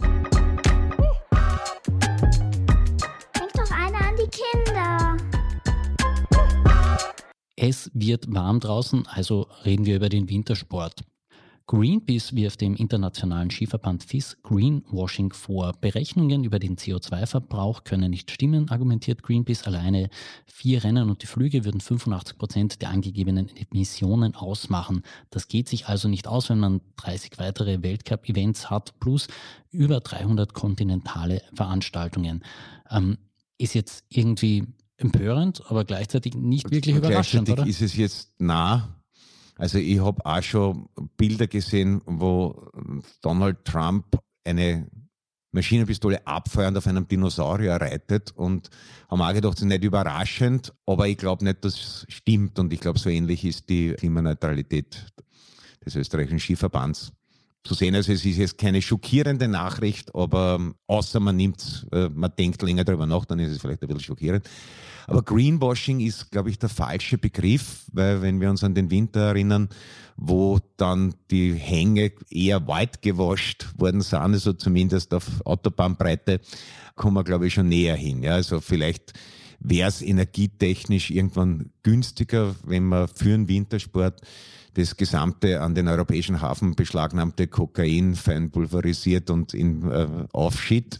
Denk 0.00 0.32
doch 3.52 3.70
einer 3.70 4.00
an 4.00 4.16
die 4.16 4.30
Kinder. 4.30 5.16
Es 7.54 7.90
wird 7.92 8.32
warm 8.32 8.58
draußen, 8.58 9.06
also 9.06 9.48
reden 9.66 9.84
wir 9.84 9.96
über 9.96 10.08
den 10.08 10.30
Wintersport. 10.30 11.04
Greenpeace 11.66 12.34
wirft 12.34 12.60
dem 12.60 12.74
internationalen 12.74 13.50
Skiverband 13.50 14.04
FIS 14.04 14.36
Greenwashing 14.42 15.32
vor. 15.32 15.72
Berechnungen 15.80 16.44
über 16.44 16.58
den 16.58 16.76
CO2-Verbrauch 16.76 17.84
können 17.84 18.10
nicht 18.10 18.30
stimmen, 18.30 18.68
argumentiert 18.68 19.22
Greenpeace. 19.22 19.64
Alleine 19.64 20.10
vier 20.46 20.84
Rennen 20.84 21.08
und 21.08 21.22
die 21.22 21.26
Flüge 21.26 21.64
würden 21.64 21.80
85 21.80 22.38
Prozent 22.38 22.82
der 22.82 22.90
angegebenen 22.90 23.48
Emissionen 23.56 24.34
ausmachen. 24.34 25.02
Das 25.30 25.48
geht 25.48 25.68
sich 25.68 25.86
also 25.86 26.08
nicht 26.08 26.26
aus, 26.26 26.50
wenn 26.50 26.58
man 26.58 26.80
30 26.96 27.38
weitere 27.38 27.82
Weltcup-Events 27.82 28.70
hat, 28.70 28.98
plus 29.00 29.28
über 29.70 30.00
300 30.00 30.54
kontinentale 30.54 31.42
Veranstaltungen. 31.54 32.42
Ähm, 32.90 33.18
ist 33.58 33.74
jetzt 33.74 34.04
irgendwie 34.08 34.66
empörend, 34.96 35.62
aber 35.66 35.84
gleichzeitig 35.84 36.34
nicht 36.34 36.70
wirklich 36.70 36.96
überraschend, 36.96 37.46
gleichzeitig 37.46 37.62
oder? 37.62 37.70
ist 37.70 37.82
es 37.82 37.96
jetzt 37.96 38.40
nah. 38.40 39.01
Also 39.56 39.78
ich 39.78 40.00
habe 40.00 40.24
auch 40.24 40.42
schon 40.42 40.88
Bilder 41.16 41.46
gesehen, 41.46 42.00
wo 42.06 42.70
Donald 43.20 43.64
Trump 43.64 44.18
eine 44.44 44.88
Maschinenpistole 45.52 46.26
abfeuernd 46.26 46.78
auf 46.78 46.86
einem 46.86 47.06
Dinosaurier 47.06 47.74
reitet 47.74 48.32
und 48.34 48.70
haben 49.08 49.20
auch 49.20 49.32
gedacht, 49.32 49.54
das 49.54 49.62
ist 49.62 49.68
nicht 49.68 49.84
überraschend, 49.84 50.72
aber 50.86 51.06
ich 51.06 51.18
glaube 51.18 51.44
nicht, 51.44 51.64
dass 51.64 51.74
es 51.74 52.06
stimmt 52.08 52.58
und 52.58 52.72
ich 52.72 52.80
glaube, 52.80 52.98
so 52.98 53.10
ähnlich 53.10 53.44
ist 53.44 53.68
die 53.68 53.92
Klimaneutralität 53.92 55.06
des 55.84 55.96
österreichischen 55.96 56.40
Skiverbands 56.40 57.12
zu 57.64 57.74
sehen. 57.74 57.94
Also 57.94 58.12
es 58.12 58.24
ist 58.24 58.38
jetzt 58.38 58.58
keine 58.58 58.82
schockierende 58.82 59.48
Nachricht, 59.48 60.14
aber 60.14 60.56
ähm, 60.58 60.74
außer 60.86 61.20
man 61.20 61.36
nimmt, 61.36 61.86
äh, 61.92 62.08
man 62.08 62.32
denkt 62.36 62.62
länger 62.62 62.84
darüber 62.84 63.06
nach, 63.06 63.24
dann 63.24 63.38
ist 63.38 63.52
es 63.52 63.60
vielleicht 63.60 63.82
ein 63.82 63.88
bisschen 63.88 64.02
schockierend. 64.02 64.48
Aber 65.06 65.22
Greenwashing 65.22 66.00
ist, 66.00 66.30
glaube 66.30 66.50
ich, 66.50 66.58
der 66.58 66.68
falsche 66.68 67.18
Begriff, 67.18 67.86
weil 67.92 68.22
wenn 68.22 68.40
wir 68.40 68.50
uns 68.50 68.62
an 68.62 68.74
den 68.74 68.90
Winter 68.90 69.20
erinnern, 69.20 69.68
wo 70.16 70.58
dann 70.76 71.14
die 71.30 71.54
Hänge 71.54 72.12
eher 72.30 72.66
white 72.68 73.00
gewascht 73.00 73.66
worden 73.76 74.00
sind, 74.00 74.20
also 74.20 74.52
zumindest 74.52 75.12
auf 75.14 75.44
Autobahnbreite, 75.44 76.40
kommen 76.94 77.16
wir, 77.16 77.24
glaube 77.24 77.46
ich, 77.46 77.54
schon 77.54 77.68
näher 77.68 77.96
hin. 77.96 78.22
Ja, 78.22 78.34
also 78.34 78.60
vielleicht 78.60 79.12
wäre 79.58 79.88
es 79.88 80.02
energietechnisch 80.02 81.10
irgendwann 81.10 81.70
günstiger, 81.82 82.54
wenn 82.64 82.84
man 82.84 83.08
für 83.08 83.30
den 83.30 83.48
Wintersport 83.48 84.20
das 84.74 84.96
gesamte 84.96 85.60
an 85.60 85.74
den 85.74 85.88
europäischen 85.88 86.40
Hafen 86.40 86.74
beschlagnahmte 86.74 87.46
Kokain 87.46 88.14
fein 88.14 88.50
pulverisiert 88.50 89.30
und 89.30 89.54
in 89.54 89.90
äh, 89.90 90.06
aufschiebt. 90.32 90.98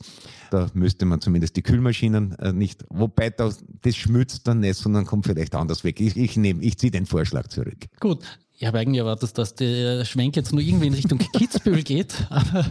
Da 0.51 0.69
müsste 0.75 1.07
man 1.07 1.21
zumindest 1.21 1.57
die 1.57 1.63
Kühlmaschinen 1.63 2.39
äh, 2.39 2.53
nicht, 2.53 2.85
wobei 2.91 3.31
da, 3.31 3.51
das 3.81 3.97
schmützt 3.97 4.47
dann 4.47 4.61
nicht, 4.61 4.75
sondern 4.75 5.07
kommt 5.07 5.27
vielleicht 5.27 5.55
anders 5.55 5.83
weg. 5.85 6.01
Ich, 6.01 6.17
ich 6.17 6.37
nehme, 6.37 6.63
ich 6.63 6.77
ziehe 6.77 6.91
den 6.91 7.07
Vorschlag 7.07 7.49
zurück. 7.49 7.87
Gut, 8.01 8.19
ich 8.59 8.67
habe 8.67 8.79
eigentlich 8.79 8.99
erwartet, 8.99 9.37
dass 9.39 9.55
der 9.55 10.05
Schwenk 10.05 10.37
jetzt 10.37 10.53
nur 10.53 10.61
irgendwie 10.61 10.89
in 10.89 10.95
Richtung 10.95 11.19
Kitzbühel 11.33 11.83
geht, 11.83 12.27
aber 12.29 12.67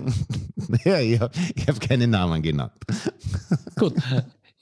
ja, 0.84 1.00
ich 1.00 1.20
habe 1.20 1.32
hab 1.68 1.80
keine 1.80 2.08
Namen 2.08 2.42
genannt. 2.42 2.72
gut. 3.76 3.94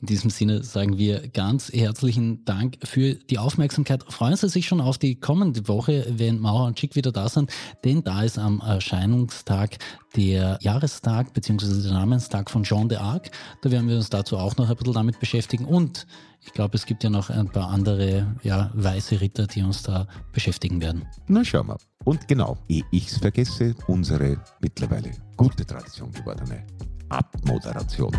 In 0.02 0.06
diesem 0.06 0.30
Sinne 0.30 0.64
sagen 0.64 0.98
wir 0.98 1.28
ganz 1.28 1.72
herzlichen 1.72 2.44
Dank 2.44 2.76
für 2.82 3.14
die 3.14 3.38
Aufmerksamkeit. 3.38 4.02
Freuen 4.08 4.34
Sie 4.34 4.48
sich 4.48 4.66
schon 4.66 4.80
auf 4.80 4.98
die 4.98 5.14
kommende 5.14 5.68
Woche, 5.68 6.04
wenn 6.08 6.40
Maurer 6.40 6.66
und 6.66 6.76
Schick 6.76 6.96
wieder 6.96 7.12
da 7.12 7.28
sind, 7.28 7.52
denn 7.84 8.02
da 8.02 8.24
ist 8.24 8.36
am 8.36 8.58
Erscheinungstag 8.58 9.78
der 10.16 10.58
Jahrestag 10.60 11.32
bzw. 11.32 11.82
der 11.84 11.92
Namenstag 11.92 12.50
von 12.50 12.64
Jean 12.64 12.88
d'Arc. 12.88 13.30
Da 13.60 13.70
werden 13.70 13.88
wir 13.88 13.94
uns 13.94 14.10
dazu 14.10 14.38
auch 14.38 14.56
noch 14.56 14.68
ein 14.68 14.74
bisschen 14.74 14.92
damit 14.92 15.20
beschäftigen 15.20 15.66
und 15.66 16.04
ich 16.40 16.52
glaube, 16.52 16.74
es 16.74 16.84
gibt 16.84 17.04
ja 17.04 17.10
noch 17.10 17.30
ein 17.30 17.48
paar 17.48 17.70
andere 17.70 18.34
ja, 18.42 18.72
weiße 18.74 19.20
Ritter, 19.20 19.46
die 19.46 19.62
uns 19.62 19.84
da 19.84 20.08
beschäftigen 20.32 20.82
werden. 20.82 21.06
Na, 21.28 21.44
schauen 21.44 21.68
wir. 21.68 21.76
Und 22.02 22.26
genau, 22.26 22.58
ehe 22.66 22.82
ich's 22.90 23.18
vergesse, 23.18 23.76
unsere 23.86 24.36
mittlerweile 24.60 25.12
gute 25.36 25.64
Tradition 25.64 26.10
gewordene 26.10 26.66
Abmoderation. 27.08 28.12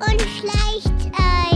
Und 0.00 0.20
schleicht 0.20 1.06
euch. 1.12 1.47